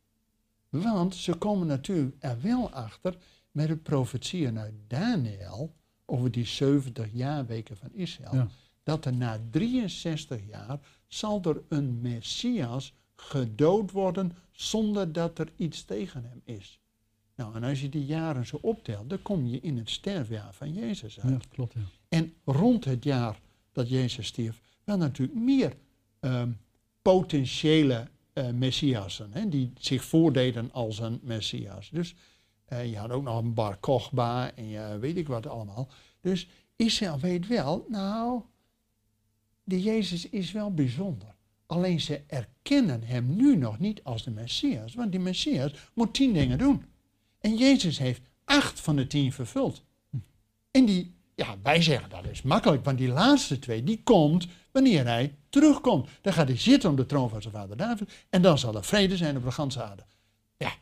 Want 0.70 1.16
ze 1.16 1.34
komen 1.34 1.68
natuurlijk 1.68 2.16
er 2.20 2.42
wel 2.42 2.70
achter 2.72 3.18
met 3.52 3.68
de 3.68 3.76
profetieën 3.76 4.60
uit 4.60 4.74
Daniel 4.88 5.74
over 6.06 6.32
die 6.32 6.46
70 6.46 7.08
jaarweken 7.14 7.78
van 7.78 7.90
Israël. 7.94 8.34
Ja. 8.36 8.48
Dat 8.84 9.06
er 9.06 9.14
na 9.14 9.40
63 9.52 10.40
jaar 10.48 10.80
zal 11.10 11.42
er 11.44 11.62
een 11.70 12.02
Messias 12.02 12.94
gedood 13.16 13.92
worden 13.92 14.32
zonder 14.52 15.12
dat 15.12 15.40
er 15.40 15.52
iets 15.56 15.84
tegen 15.84 16.24
hem 16.24 16.42
is. 16.44 16.80
Nou, 17.36 17.56
en 17.56 17.64
als 17.64 17.82
je 17.82 17.90
die 17.90 18.06
jaren 18.06 18.46
zo 18.46 18.60
optelt, 18.62 19.10
dan 19.10 19.22
kom 19.22 19.46
je 19.46 19.60
in 19.60 19.78
het 19.78 19.90
sterfjaar 19.90 20.54
van 20.54 20.74
Jezus 20.74 21.20
uit. 21.20 21.44
Ja, 21.44 21.50
klopt. 21.50 21.74
Ja. 21.74 21.82
En 22.10 22.34
rond 22.46 22.86
het 22.86 23.04
jaar 23.04 23.40
dat 23.72 23.90
Jezus 23.90 24.28
stierf, 24.28 24.62
waren 24.84 25.02
natuurlijk 25.02 25.40
meer 25.40 25.76
ehm, 26.20 26.52
potentiële 27.02 28.08
eh 28.34 28.50
messiassen, 28.50 29.30
hè, 29.32 29.50
die 29.50 29.72
zich 29.80 30.04
voordeden 30.04 30.72
als 30.72 31.00
een 31.00 31.20
messias. 31.24 31.90
Dus 31.90 32.16
eh, 32.66 32.90
je 32.90 32.98
had 32.98 33.12
ook 33.12 33.24
nog 33.24 33.38
een 33.38 33.54
Bar 33.54 33.78
Kochba 33.78 34.52
en 34.56 34.68
je 34.68 34.98
weet 35.00 35.18
ik 35.18 35.28
wat 35.28 35.48
allemaal. 35.48 35.90
Dus 36.22 36.48
Israël 36.76 37.20
weet 37.20 37.48
wel, 37.48 37.86
nou, 37.88 38.42
de 39.70 39.82
Jezus 39.82 40.30
is 40.30 40.52
wel 40.52 40.74
bijzonder. 40.74 41.36
Alleen 41.66 42.00
ze 42.02 42.22
erkennen 42.28 43.04
hem 43.04 43.36
nu 43.36 43.56
nog 43.56 43.80
niet 43.80 44.04
als 44.04 44.24
de 44.24 44.32
Messias, 44.32 44.94
want 44.94 45.12
die 45.12 45.20
Messias 45.20 45.72
moet 45.94 46.14
tien 46.14 46.34
dingen 46.34 46.58
doen. 46.58 46.86
En 47.40 47.56
Jezus 47.56 47.98
heeft 47.98 48.22
acht 48.46 48.80
van 48.80 48.96
de 48.96 49.08
tien 49.08 49.34
vervuld. 49.34 49.84
En 50.72 50.86
die, 50.86 51.14
ja, 51.36 51.56
wij 51.64 51.82
zeggen 51.82 52.10
dat 52.10 52.26
is 52.26 52.42
makkelijk, 52.42 52.84
want 52.84 52.98
die 52.98 53.08
laatste 53.08 53.60
twee, 53.60 53.84
die 53.84 54.02
komt 54.04 54.48
wanneer 54.72 55.06
hij 55.06 55.36
terugkomt. 55.50 56.10
Dan 56.22 56.34
gaat 56.34 56.48
hij 56.48 56.58
zitten 56.58 56.90
op 56.90 56.98
de 56.98 57.06
troon 57.06 57.30
van 57.30 57.42
zijn 57.42 57.54
vader 57.54 57.78
David 57.78 58.12
en 58.30 58.42
dan 58.42 58.58
zal 58.58 58.76
er 58.76 58.84
vrede 58.84 59.18
zijn 59.18 59.38
op 59.38 59.44
de 59.44 59.52
ganse 59.52 59.84
aarde. 59.84 60.04
Ja, 60.58 60.74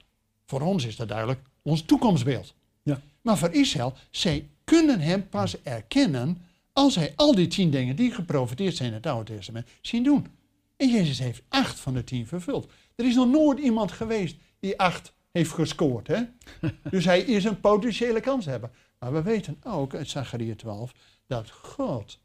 voor 0.45 0.62
ons 0.62 0.86
is 0.86 0.95
dat 0.95 1.08
duidelijk 1.08 1.41
ons 1.62 1.82
toekomstbeeld. 1.82 2.54
Ja. 2.84 3.02
Maar 3.21 3.38
voor 3.38 3.52
Israël, 3.52 3.93
zij 4.12 4.50
kunnen 4.63 5.00
hem 5.00 5.30
pas 5.30 5.62
erkennen 5.62 6.46
als 6.78 6.96
hij 6.96 7.13
al 7.16 7.36
die 7.36 7.48
tien 7.48 7.70
dingen 7.70 7.96
die 7.96 8.12
geprofiteerd 8.12 8.76
zijn 8.76 8.90
in 8.90 8.96
het 8.96 9.06
Oude 9.06 9.36
Testament 9.36 9.68
zien 9.82 10.04
doen. 10.04 10.28
En 10.76 10.90
Jezus 10.90 11.20
heeft 11.20 11.44
acht 11.50 11.80
van 11.80 11.94
de 11.94 12.04
tien 12.04 12.28
vervuld. 12.28 12.72
Er 12.96 13.06
is 13.06 13.16
nog 13.16 13.28
nooit 13.28 13.60
iemand 13.60 13.92
geweest 13.92 14.38
die 14.60 14.80
acht 14.80 15.13
heeft 15.32 15.52
gescoord. 15.52 16.08
Hè? 16.08 16.24
dus 16.90 17.06
hij 17.06 17.22
is 17.22 17.44
een 17.44 17.60
potentiële 17.60 18.20
kans 18.20 18.46
hebben. 18.46 18.72
Maar 19.00 19.13
we 19.13 19.22
weten 19.22 19.58
ook 19.63 19.96
uit 19.96 20.10
Zachariah 20.10 20.56
12 20.56 20.94
dat 21.28 21.50
God, 21.50 22.20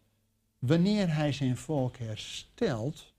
wanneer 0.58 1.14
hij 1.14 1.32
zijn 1.32 1.56
volk 1.56 1.96
herstelt, 1.96 3.14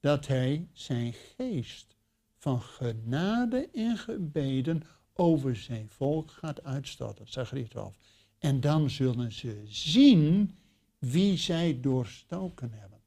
dat 0.00 0.26
hij 0.26 0.68
zijn 0.72 1.14
geest 1.36 1.96
van 2.38 2.60
genade 2.60 3.68
en 3.72 3.96
gebeden 3.96 4.82
over 5.14 5.56
zijn 5.56 5.88
volk 5.88 6.30
gaat 6.30 6.64
uitstorten. 6.64 7.26
Zachariah 7.28 7.68
12. 7.68 7.96
En 8.44 8.60
dan 8.60 8.90
zullen 8.90 9.32
ze 9.32 9.62
zien 9.64 10.54
wie 10.98 11.36
zij 11.36 11.78
doorstoken 11.80 12.70
hebben. 12.72 12.98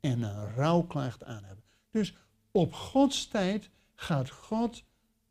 En 0.00 0.22
een 0.22 0.54
rouwklacht 0.54 1.24
aan 1.24 1.44
hebben. 1.44 1.64
Dus 1.90 2.14
op 2.50 2.72
Gods 2.72 3.26
tijd 3.28 3.70
gaat 3.94 4.30
God 4.30 4.82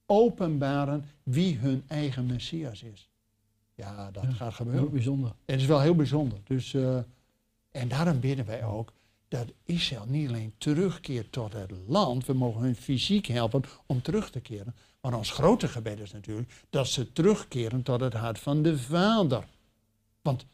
openbaren 0.06 1.06
wie 1.24 1.58
hun 1.58 1.84
eigen 1.88 2.26
Messias 2.26 2.84
is. 2.84 3.10
Ja, 3.76 4.12
dat 4.12 4.24
Ja, 4.24 4.30
gaat 4.30 4.40
Heel 4.58 4.66
gebeuren. 4.66 4.92
bijzonder. 4.92 5.34
Het 5.46 5.60
is 5.60 5.66
wel 5.66 5.82
heel 5.82 5.96
bijzonder. 5.96 6.40
Dus, 6.44 6.74
eh, 6.74 6.98
en 7.72 7.88
daarom 7.88 8.20
bidden 8.20 8.46
wij 8.46 8.64
ook 8.64 8.94
dat 9.28 9.52
Israël 9.66 10.06
niet 10.08 10.28
alleen 10.30 10.54
terugkeert 10.58 11.32
tot 11.32 11.54
het 11.54 11.72
land. 11.88 12.26
We 12.26 12.34
mogen 12.34 12.62
hun 12.62 12.76
fysiek 12.76 13.26
helpen 13.26 13.62
om 13.86 14.02
terug 14.02 14.32
te 14.32 14.40
keren. 14.40 14.76
Maar 15.06 15.18
ons 15.18 15.32
grote 15.32 15.68
gebed 15.68 16.00
is 16.00 16.12
natuurlijk 16.12 16.66
dat 16.70 16.88
ze 16.88 17.12
terugkeren 17.12 17.84
tot 17.84 18.00
het 18.00 18.14
hart 18.14 18.40
van 18.40 18.64
de 18.64 18.78
Vader. 18.78 19.48
Want 20.22 20.46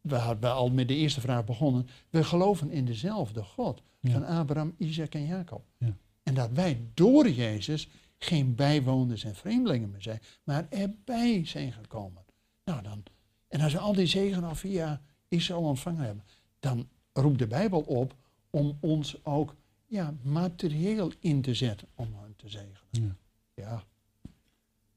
we 0.00 0.16
hadden 0.16 0.52
al 0.52 0.70
met 0.70 0.88
de 0.88 0.94
eerste 0.94 1.20
vraag 1.20 1.44
begonnen. 1.44 1.88
We 2.10 2.24
geloven 2.24 2.70
in 2.70 2.84
dezelfde 2.84 3.42
God 3.42 3.82
Ja. 4.00 4.10
van 4.10 4.24
Abraham, 4.24 4.74
Isaac 4.78 5.14
en 5.14 5.26
Jacob. 5.26 5.64
Ja. 5.76 5.96
En 6.22 6.34
dat 6.34 6.50
wij 6.50 6.80
door 6.94 7.28
Jezus 7.30 7.88
geen 8.18 8.54
bijwoners 8.54 9.24
en 9.24 9.34
vreemdelingen 9.34 9.90
meer 9.90 10.02
zijn, 10.02 10.20
maar 10.42 10.66
erbij 10.70 11.46
zijn 11.46 11.72
gekomen. 11.72 12.24
Nou 12.64 12.82
dan, 12.82 13.02
en 13.48 13.60
als 13.60 13.72
we 13.72 13.78
al 13.78 13.92
die 13.92 14.06
zegen 14.06 14.44
al 14.44 14.54
via 14.54 15.00
Israël 15.28 15.60
ontvangen 15.62 16.04
hebben, 16.04 16.24
dan 16.60 16.88
roept 17.12 17.38
de 17.38 17.46
Bijbel 17.46 17.80
op 17.80 18.14
om 18.50 18.76
ons 18.80 19.24
ook 19.24 19.54
ja, 19.86 20.14
materieel 20.22 21.12
in 21.18 21.42
te 21.42 21.54
zetten 21.54 21.88
om 21.94 22.14
hen 22.14 22.36
te 22.36 22.48
zegenen. 22.48 22.76
Ja. 22.90 23.16
Ja. 23.58 23.82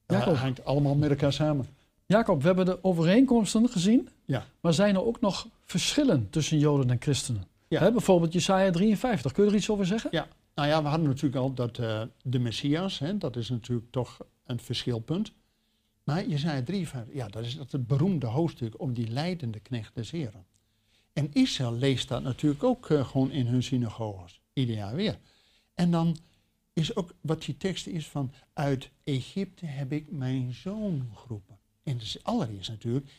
Jacob. 0.07 0.25
Dat 0.25 0.37
hangt 0.37 0.65
allemaal 0.65 0.95
met 0.95 1.09
elkaar 1.09 1.33
samen. 1.33 1.67
Jacob, 2.05 2.41
we 2.41 2.47
hebben 2.47 2.65
de 2.65 2.83
overeenkomsten 2.83 3.69
gezien. 3.69 4.09
Ja. 4.25 4.45
Maar 4.59 4.73
zijn 4.73 4.95
er 4.95 5.05
ook 5.05 5.19
nog 5.19 5.47
verschillen 5.65 6.29
tussen 6.29 6.59
Joden 6.59 6.89
en 6.89 7.01
christenen? 7.01 7.47
Ja. 7.67 7.79
Hè, 7.79 7.91
bijvoorbeeld 7.91 8.33
Jesaja 8.33 8.71
53. 8.71 9.31
Kun 9.31 9.43
je 9.43 9.49
er 9.49 9.55
iets 9.55 9.69
over 9.69 9.85
zeggen? 9.85 10.09
Ja, 10.13 10.27
Nou 10.55 10.67
ja, 10.67 10.81
we 10.81 10.87
hadden 10.87 11.07
natuurlijk 11.07 11.35
al 11.35 11.53
dat 11.53 11.77
eh, 11.77 12.01
de 12.23 12.39
Messias, 12.39 12.99
hè, 12.99 13.17
dat 13.17 13.35
is 13.35 13.49
natuurlijk 13.49 13.91
toch 13.91 14.19
een 14.45 14.59
verschilpunt. 14.59 15.31
Maar 16.03 16.27
Jezaja 16.27 16.63
53, 16.63 17.15
ja, 17.15 17.27
dat 17.27 17.43
is 17.43 17.57
dat 17.57 17.71
het 17.71 17.87
beroemde 17.87 18.25
hoofdstuk 18.25 18.79
om 18.79 18.93
die 18.93 19.07
leidende 19.07 19.59
knecht 19.59 19.95
des 19.95 20.11
Heren. 20.11 20.45
En 21.13 21.33
Israël 21.33 21.73
leest 21.73 22.07
dat 22.07 22.23
natuurlijk 22.23 22.63
ook 22.63 22.89
eh, 22.89 23.05
gewoon 23.07 23.31
in 23.31 23.47
hun 23.47 23.63
synagoges, 23.63 24.41
ieder 24.53 24.75
jaar 24.75 24.95
weer. 24.95 25.17
En 25.73 25.91
dan 25.91 26.17
is 26.73 26.95
ook 26.95 27.13
wat 27.21 27.41
die 27.41 27.57
tekst 27.57 27.87
is 27.87 28.07
van, 28.07 28.33
uit 28.53 28.89
Egypte 29.03 29.65
heb 29.65 29.91
ik 29.91 30.11
mijn 30.11 30.53
zoon 30.53 31.09
geroepen. 31.15 31.59
En 31.83 31.97
dus 31.97 32.23
allereerst 32.23 32.69
natuurlijk, 32.69 33.11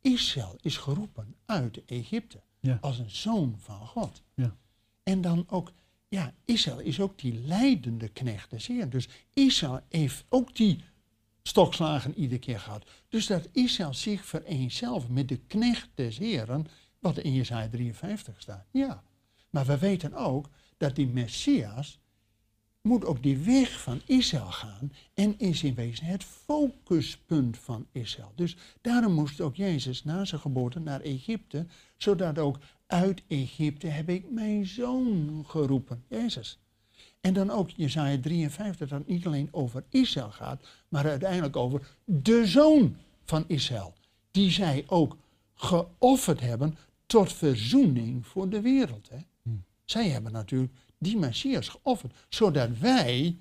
Israël 0.00 0.56
is 0.60 0.76
geroepen 0.76 1.34
uit 1.46 1.84
Egypte 1.84 2.42
Ja. 2.60 2.78
als 2.80 2.98
een 2.98 3.10
zoon 3.10 3.56
van 3.58 3.86
God. 3.86 4.22
Ja. 4.34 4.56
En 5.02 5.20
dan 5.20 5.44
ook, 5.48 5.72
ja, 6.08 6.34
Israël 6.44 6.78
is 6.80 7.00
ook 7.00 7.18
die 7.18 7.34
leidende 7.34 8.08
knecht 8.08 8.50
des 8.50 8.66
Heeren. 8.66 8.90
Dus 8.90 9.08
Israël 9.32 9.80
heeft 9.88 10.24
ook 10.28 10.56
die 10.56 10.80
stokslagen 11.42 12.14
iedere 12.18 12.40
keer 12.40 12.60
gehad. 12.60 12.90
Dus 13.08 13.26
dat 13.26 13.48
Israël 13.52 13.94
zich 13.94 14.24
vereenzelvigt 14.24 15.12
met 15.12 15.28
de 15.28 15.36
knecht 15.36 15.88
des 15.94 16.18
Heren, 16.18 16.66
wat 16.98 17.18
in 17.18 17.32
Jesaja 17.34 17.68
53 17.68 18.40
staat. 18.40 18.66
Ja, 18.70 19.02
maar 19.50 19.66
we 19.66 19.78
weten 19.78 20.14
ook 20.14 20.48
dat 20.76 20.96
die 20.96 21.06
Messias 21.06 21.98
moet 22.88 23.04
ook 23.04 23.22
die 23.22 23.38
weg 23.38 23.80
van 23.80 24.00
Israël 24.06 24.50
gaan 24.50 24.92
en 25.14 25.38
is 25.38 25.62
in 25.62 25.74
wezen 25.74 26.06
het 26.06 26.24
focuspunt 26.24 27.58
van 27.58 27.86
Israël. 27.92 28.32
Dus 28.34 28.56
daarom 28.80 29.12
moest 29.12 29.40
ook 29.40 29.56
Jezus 29.56 30.04
na 30.04 30.24
zijn 30.24 30.40
geboorte 30.40 30.80
naar 30.80 31.00
Egypte, 31.00 31.66
zodat 31.96 32.38
ook 32.38 32.58
uit 32.86 33.22
Egypte 33.28 33.86
heb 33.86 34.08
ik 34.08 34.30
mijn 34.30 34.66
zoon 34.66 35.44
geroepen, 35.46 36.04
Jezus. 36.08 36.58
En 37.20 37.34
dan 37.34 37.50
ook 37.50 37.70
Jesaja 37.70 38.20
53, 38.20 38.88
dat 38.88 38.98
het 38.98 39.08
niet 39.08 39.26
alleen 39.26 39.48
over 39.50 39.84
Israël 39.88 40.30
gaat, 40.30 40.66
maar 40.88 41.08
uiteindelijk 41.08 41.56
over 41.56 41.96
de 42.04 42.46
zoon 42.46 42.96
van 43.24 43.44
Israël. 43.46 43.94
Die 44.30 44.50
zij 44.50 44.84
ook 44.86 45.16
geofferd 45.54 46.40
hebben 46.40 46.76
tot 47.06 47.32
verzoening 47.32 48.26
voor 48.26 48.48
de 48.48 48.60
wereld. 48.60 49.08
Hè. 49.08 49.18
Zij 49.84 50.08
hebben 50.08 50.32
natuurlijk 50.32 50.72
die 51.04 51.16
Messias 51.16 51.68
geofferd, 51.68 52.14
zodat 52.28 52.78
wij 52.78 53.38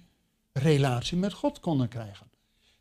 relatie 0.52 1.18
met 1.18 1.34
God 1.34 1.60
konden 1.60 1.88
krijgen. 1.88 2.28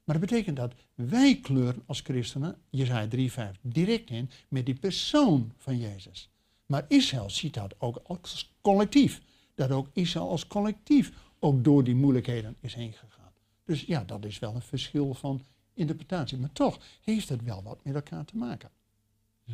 Maar 0.05 0.19
dat 0.19 0.31
betekent 0.31 0.57
dat 0.57 0.75
wij 0.95 1.39
kleuren 1.43 1.83
als 1.87 2.01
christenen, 2.01 2.57
Jezaja 2.71 3.09
3,5, 3.55 3.61
direct 3.61 4.11
in 4.11 4.31
met 4.49 4.67
die 4.67 4.75
persoon 4.75 5.53
van 5.57 5.79
Jezus. 5.79 6.31
Maar 6.67 6.85
Israël 6.89 7.31
ziet 7.31 7.55
dat 7.55 7.75
ook 7.79 8.01
als 8.07 8.53
collectief. 8.61 9.21
Dat 9.55 9.71
ook 9.71 9.89
Israël 9.93 10.29
als 10.29 10.47
collectief 10.47 11.13
ook 11.39 11.65
door 11.65 11.85
die 11.85 11.95
moeilijkheden 11.95 12.57
is 12.61 12.75
heen 12.75 12.93
gegaan. 12.93 13.33
Dus 13.65 13.83
ja, 13.83 14.05
dat 14.05 14.25
is 14.25 14.39
wel 14.39 14.55
een 14.55 14.63
verschil 14.63 15.15
van 15.15 15.43
interpretatie. 15.75 16.39
Maar 16.39 16.53
toch 16.53 16.79
heeft 17.01 17.29
het 17.29 17.43
wel 17.43 17.63
wat 17.63 17.85
met 17.85 17.95
elkaar 17.95 18.25
te 18.25 18.37
maken. 18.37 18.71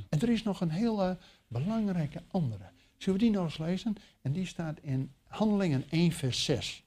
En 0.08 0.20
er 0.20 0.28
is 0.28 0.42
nog 0.42 0.60
een 0.60 0.70
hele 0.70 1.18
belangrijke 1.48 2.22
andere. 2.30 2.70
Zullen 2.98 3.18
we 3.18 3.24
die 3.24 3.34
nog 3.34 3.44
eens 3.44 3.58
lezen? 3.58 3.96
En 4.22 4.32
die 4.32 4.46
staat 4.46 4.78
in 4.80 5.12
Handelingen 5.26 5.84
1, 5.90 6.12
vers 6.12 6.44
6. 6.44 6.84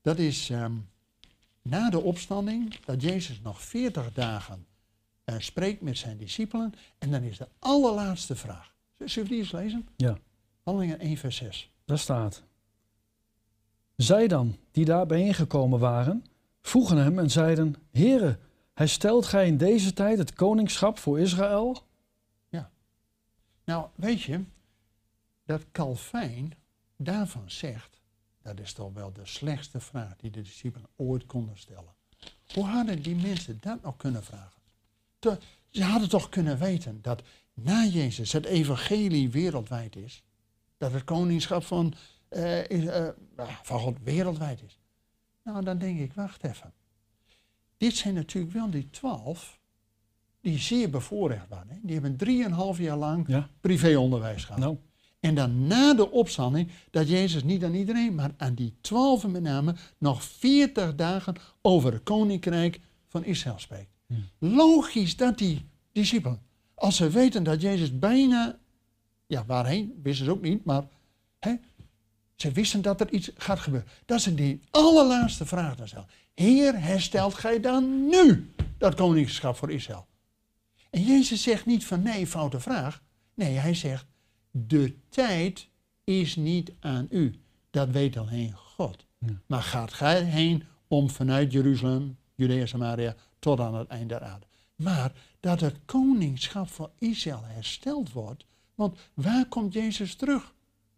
Dat 0.00 0.18
is 0.18 0.50
ehm, 0.50 0.72
na 1.62 1.90
de 1.90 2.00
opstanding, 2.00 2.76
dat 2.84 3.02
Jezus 3.02 3.40
nog 3.40 3.62
40 3.62 4.12
dagen 4.12 4.66
eh, 5.24 5.34
spreekt 5.38 5.80
met 5.80 5.98
zijn 5.98 6.16
discipelen. 6.16 6.74
En 6.98 7.10
dan 7.10 7.22
is 7.22 7.38
de 7.38 7.48
allerlaatste 7.58 8.36
vraag. 8.36 8.74
Zullen 8.98 9.28
we 9.28 9.34
die 9.34 9.42
eens 9.42 9.52
lezen? 9.52 9.88
Ja. 9.96 10.18
Handelingen 10.62 10.98
1, 10.98 11.16
vers 11.16 11.36
6. 11.36 11.70
Daar 11.84 11.98
staat. 11.98 12.42
Zij 13.96 14.28
dan, 14.28 14.56
die 14.70 14.84
daar 14.84 15.06
bijeengekomen 15.06 15.78
waren, 15.78 16.24
vroegen 16.62 16.96
hem 16.96 17.18
en 17.18 17.30
zeiden: 17.30 17.74
Heere, 17.90 18.38
herstelt 18.72 19.26
gij 19.26 19.46
in 19.46 19.56
deze 19.56 19.92
tijd 19.92 20.18
het 20.18 20.32
koningschap 20.32 20.98
voor 20.98 21.20
Israël? 21.20 21.82
Nou, 23.64 23.86
weet 23.94 24.22
je, 24.22 24.40
dat 25.44 25.64
Calvijn 25.72 26.52
daarvan 26.96 27.50
zegt, 27.50 28.00
dat 28.42 28.60
is 28.60 28.72
toch 28.72 28.92
wel 28.92 29.12
de 29.12 29.26
slechtste 29.26 29.80
vraag 29.80 30.16
die 30.16 30.30
de 30.30 30.42
discipelen 30.42 30.88
ooit 30.96 31.26
konden 31.26 31.58
stellen. 31.58 31.94
Hoe 32.54 32.64
hadden 32.64 33.02
die 33.02 33.16
mensen 33.16 33.56
dat 33.60 33.82
nog 33.82 33.96
kunnen 33.96 34.24
vragen? 34.24 34.62
Te- 35.18 35.38
ze 35.70 35.82
hadden 35.84 36.08
toch 36.08 36.28
kunnen 36.28 36.58
weten 36.58 37.02
dat 37.02 37.22
na 37.54 37.84
Jezus 37.84 38.32
het 38.32 38.44
evangelie 38.44 39.30
wereldwijd 39.30 39.96
is. 39.96 40.22
Dat 40.76 40.92
het 40.92 41.04
koningschap 41.04 41.64
van, 41.64 41.94
eh, 42.28 42.68
is, 42.68 42.86
eh, 42.86 43.08
nou, 43.36 43.50
van 43.62 43.80
God 43.80 43.96
wereldwijd 44.02 44.62
is. 44.62 44.78
Nou, 45.42 45.64
dan 45.64 45.78
denk 45.78 45.98
ik, 46.00 46.12
wacht 46.12 46.44
even. 46.44 46.72
Dit 47.76 47.96
zijn 47.96 48.14
natuurlijk 48.14 48.52
wel 48.54 48.70
die 48.70 48.90
twaalf 48.90 49.60
die 50.40 50.58
zeer 50.58 50.90
bevoorrecht 50.90 51.48
waren. 51.48 51.68
Hè? 51.68 51.78
Die 51.82 51.92
hebben 51.94 52.16
drieënhalf 52.16 52.78
jaar 52.78 52.96
lang 52.96 53.28
Ja. 53.28 53.48
privéonderwijs 53.60 54.44
gehad. 54.44 54.60
Nou, 54.60 54.78
En 55.24 55.34
dan 55.34 55.66
na 55.66 55.94
de 55.94 56.10
opstanding, 56.10 56.70
dat 56.90 57.08
Jezus 57.08 57.42
niet 57.42 57.64
aan 57.64 57.74
iedereen, 57.74 58.14
maar 58.14 58.34
aan 58.36 58.54
die 58.54 58.74
twaalfen 58.80 59.30
met 59.30 59.42
name, 59.42 59.74
nog 59.98 60.22
40 60.22 60.94
dagen 60.94 61.34
over 61.62 61.92
het 61.92 62.02
koninkrijk 62.02 62.80
van 63.08 63.24
Israël 63.24 63.58
spreekt. 63.58 63.90
Logisch 64.38 65.16
dat 65.16 65.38
die 65.38 65.68
discipelen, 65.92 66.40
als 66.74 66.96
ze 66.96 67.10
weten 67.10 67.42
dat 67.42 67.60
Jezus 67.60 67.98
bijna, 67.98 68.58
ja 69.26 69.44
waarheen, 69.44 70.00
wisten 70.02 70.24
ze 70.24 70.30
ook 70.30 70.42
niet, 70.42 70.64
maar 70.64 70.84
hè, 71.38 71.54
ze 72.34 72.52
wisten 72.52 72.82
dat 72.82 73.00
er 73.00 73.12
iets 73.12 73.30
gaat 73.36 73.60
gebeuren. 73.60 73.88
Dat 74.04 74.20
ze 74.20 74.34
die 74.34 74.60
allerlaatste 74.70 75.46
vraag 75.46 75.76
dan 75.76 75.88
stellen. 75.88 76.08
Heer, 76.34 76.80
herstelt 76.80 77.34
gij 77.34 77.60
dan 77.60 78.08
nu 78.08 78.52
dat 78.78 78.94
koningschap 78.94 79.56
voor 79.56 79.70
Israël? 79.70 80.06
En 80.90 81.02
Jezus 81.02 81.42
zegt 81.42 81.66
niet 81.66 81.84
van 81.84 82.02
nee, 82.02 82.26
foute 82.26 82.60
vraag. 82.60 83.02
Nee, 83.34 83.56
hij 83.56 83.74
zegt, 83.74 84.06
de 84.56 84.94
tijd 85.08 85.68
is 86.04 86.36
niet 86.36 86.72
aan 86.80 87.06
u. 87.10 87.34
Dat 87.70 87.90
weet 87.90 88.16
alleen 88.16 88.52
God. 88.52 89.04
Ja. 89.18 89.40
Maar 89.46 89.62
gaat 89.62 89.92
gij 89.92 90.22
heen 90.22 90.62
om 90.88 91.10
vanuit 91.10 91.52
Jeruzalem, 91.52 92.16
Judea, 92.34 92.66
Samaria, 92.66 93.14
tot 93.38 93.60
aan 93.60 93.74
het 93.74 93.88
einde 93.88 94.06
der 94.06 94.22
aarde. 94.22 94.46
Maar 94.76 95.12
dat 95.40 95.60
het 95.60 95.76
koningschap 95.84 96.68
van 96.68 96.90
Israël 96.98 97.42
hersteld 97.44 98.12
wordt. 98.12 98.46
Want 98.74 98.98
waar 99.14 99.46
komt 99.46 99.72
Jezus 99.72 100.14
terug 100.14 100.54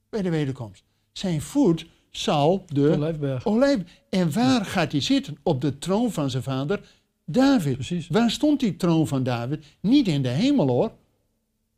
bij 0.09 0.23
de 0.23 0.31
wederkomst? 0.31 0.85
Zijn 1.13 1.43
voet 1.43 1.87
zal 2.11 2.65
de 2.67 2.91
Olijfberg. 2.91 3.47
olijf. 3.47 3.83
En 4.11 4.33
waar 4.33 4.65
gaat 4.65 4.93
hij 4.93 5.01
zitten? 5.01 5.37
Op 5.43 5.61
de 5.61 5.79
troon 5.79 6.13
van 6.13 6.31
zijn 6.31 6.43
vader 6.43 6.89
David. 7.25 7.75
Precies. 7.75 8.09
Waar 8.09 8.31
stond 8.31 8.61
die 8.61 8.77
troon 8.77 9.07
van 9.07 9.23
David? 9.23 9.65
Niet 9.81 10.09
in 10.09 10.23
de 10.23 10.29
hemel 10.29 10.69
hoor, 10.69 10.93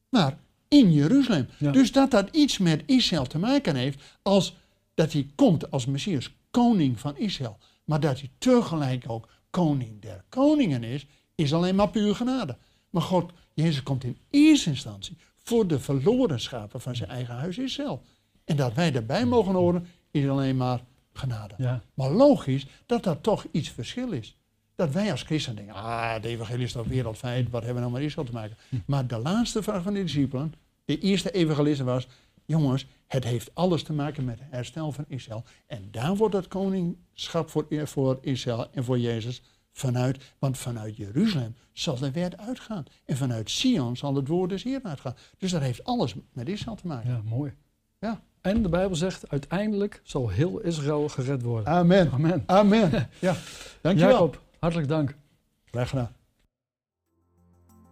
maar 0.09 0.39
in 0.69 0.93
Jeruzalem. 0.93 1.49
Ja. 1.59 1.71
Dus 1.73 1.93
dat 1.93 2.11
dat 2.11 2.29
iets 2.31 2.59
met 2.59 2.83
Israël 2.87 3.27
te 3.27 3.39
maken 3.39 3.77
heeft, 3.77 4.03
als 4.23 4.57
dat 4.95 5.13
hij 5.13 5.31
komt 5.35 5.71
als 5.71 5.87
Messias, 5.87 6.35
koning 6.51 7.01
van 7.01 7.17
Israël. 7.17 7.59
Maar 7.85 8.01
dat 8.01 8.19
hij 8.19 8.31
tegelijk 8.39 9.05
ook 9.07 9.29
koning 9.51 10.01
der 10.01 10.25
koningen 10.29 10.85
is, 10.85 11.07
is 11.35 11.55
alleen 11.55 11.75
maar 11.75 11.91
puur 11.91 12.15
genade. 12.15 12.57
Maar 12.91 13.03
God, 13.03 13.33
Jezus 13.55 13.83
komt 13.83 14.05
in 14.05 14.19
eerste 14.31 14.71
instantie 14.71 15.17
voor 15.37 15.67
de 15.67 15.81
verloren 15.81 16.41
schapen 16.41 16.81
van 16.81 16.97
zijn 16.97 17.11
eigen 17.11 17.35
huis 17.35 17.59
Israël. 17.59 18.03
En 18.45 18.57
dat 18.57 18.75
wij 18.75 18.91
daarbij 18.91 19.27
mogen 19.27 19.55
horen, 19.55 19.87
is 20.11 20.29
alleen 20.29 20.57
maar 20.57 20.81
genade. 21.13 21.55
Ja. 21.59 21.83
Maar 21.95 22.11
logisch 22.11 22.67
dat 22.87 23.03
dat 23.03 23.23
toch 23.23 23.47
iets 23.51 23.69
verschil 23.69 24.13
is. 24.13 24.37
Dat 24.79 24.93
wij 24.93 25.11
als 25.11 25.23
christen 25.23 25.57
denken, 25.57 25.75
ah, 25.75 26.13
het 26.13 26.25
evangelie 26.25 26.65
is 26.65 26.73
toch 26.73 26.87
wereldwijd, 26.87 27.51
wat 27.51 27.65
hebben 27.65 27.83
we 27.83 27.89
nou 27.89 28.01
met 28.01 28.09
Israël 28.09 28.27
te 28.27 28.33
maken? 28.33 28.57
Maar 28.87 29.07
de 29.07 29.19
laatste 29.19 29.63
vraag 29.63 29.83
van 29.83 29.95
de 29.95 30.03
discipelen, 30.03 30.55
de 30.85 30.99
eerste 30.99 31.31
evangelisten 31.31 31.87
was, 31.87 32.09
jongens, 32.45 32.87
het 33.07 33.25
heeft 33.25 33.55
alles 33.55 33.83
te 33.83 33.93
maken 33.93 34.25
met 34.25 34.39
het 34.39 34.49
herstel 34.51 34.93
van 34.93 35.05
Israël. 35.09 35.45
En 35.67 35.89
daar 35.91 36.17
wordt 36.17 36.35
het 36.35 36.49
koningschap 36.49 37.51
voor, 37.51 37.67
voor 37.85 38.19
Israël 38.21 38.71
en 38.73 38.85
voor 38.85 38.99
Jezus 38.99 39.43
vanuit, 39.73 40.35
want 40.39 40.59
vanuit 40.59 40.97
Jeruzalem 40.97 41.55
zal 41.73 41.99
de 41.99 42.11
wet 42.11 42.39
uitgaan. 42.39 42.85
En 43.05 43.17
vanuit 43.17 43.51
Sion 43.51 43.97
zal 43.97 44.15
het 44.15 44.29
woord 44.29 44.51
des 44.51 44.63
Heeren 44.63 44.89
uitgaan. 44.89 45.17
Dus 45.39 45.51
dat 45.51 45.61
heeft 45.61 45.85
alles 45.85 46.15
met 46.33 46.49
Israël 46.49 46.77
te 46.77 46.87
maken. 46.87 47.11
Ja, 47.11 47.21
mooi. 47.25 47.53
Ja. 47.99 48.21
En 48.41 48.63
de 48.63 48.69
Bijbel 48.69 48.97
zegt, 48.97 49.29
uiteindelijk 49.29 50.01
zal 50.03 50.29
heel 50.29 50.61
Israël 50.61 51.09
gered 51.09 51.43
worden. 51.43 51.73
Amen. 51.73 52.11
Amen. 52.11 52.43
Amen. 52.47 53.09
Ja, 53.19 53.37
dankjewel. 53.83 54.13
Jacob, 54.13 54.47
hartelijk 54.61 54.89
dank. 54.89 55.17
Graag 55.65 55.89
gedaan. 55.89 56.17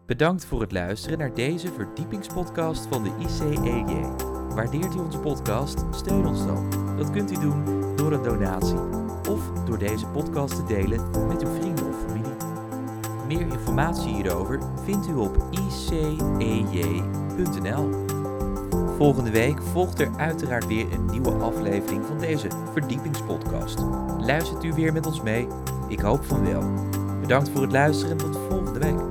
Bedankt 0.06 0.44
voor 0.44 0.60
het 0.60 0.72
luisteren 0.72 1.18
naar 1.18 1.34
deze 1.34 1.72
verdiepingspodcast 1.72 2.86
van 2.86 3.02
de 3.02 3.16
ICEJ. 3.20 4.02
Waardeert 4.54 4.94
u 4.94 4.98
onze 4.98 5.18
podcast? 5.18 5.84
Steun 5.90 6.26
ons 6.26 6.46
dan. 6.46 6.70
Dat 6.96 7.10
kunt 7.10 7.30
u 7.30 7.34
doen 7.40 7.64
door 7.96 8.12
een 8.12 8.22
donatie 8.22 8.78
of 9.28 9.52
door 9.64 9.78
deze 9.78 10.06
podcast 10.06 10.54
te 10.56 10.64
delen 10.64 11.26
met 11.28 11.42
uw 11.42 11.54
vrienden 11.54 11.88
of 11.88 12.00
familie. 12.00 12.36
Meer 13.26 13.40
informatie 13.40 14.14
hierover 14.14 14.60
vindt 14.84 15.08
u 15.08 15.14
op 15.14 15.48
icej.nl. 15.50 16.84
Volgende 18.96 19.30
week 19.30 19.62
volgt 19.62 20.00
er 20.00 20.16
uiteraard 20.16 20.66
weer 20.66 20.92
een 20.92 21.04
nieuwe 21.04 21.32
aflevering 21.32 22.04
van 22.04 22.18
deze 22.18 22.48
verdiepingspodcast. 22.72 23.78
Luistert 24.18 24.64
u 24.64 24.72
weer 24.72 24.92
met 24.92 25.06
ons 25.06 25.22
mee? 25.22 25.48
Ik 25.88 26.00
hoop 26.00 26.24
van 26.24 26.44
wel. 26.44 26.62
Bedankt 27.20 27.50
voor 27.50 27.62
het 27.62 27.72
luisteren 27.72 28.10
en 28.10 28.16
tot 28.16 28.38
volgende 28.48 28.78
week. 28.78 29.05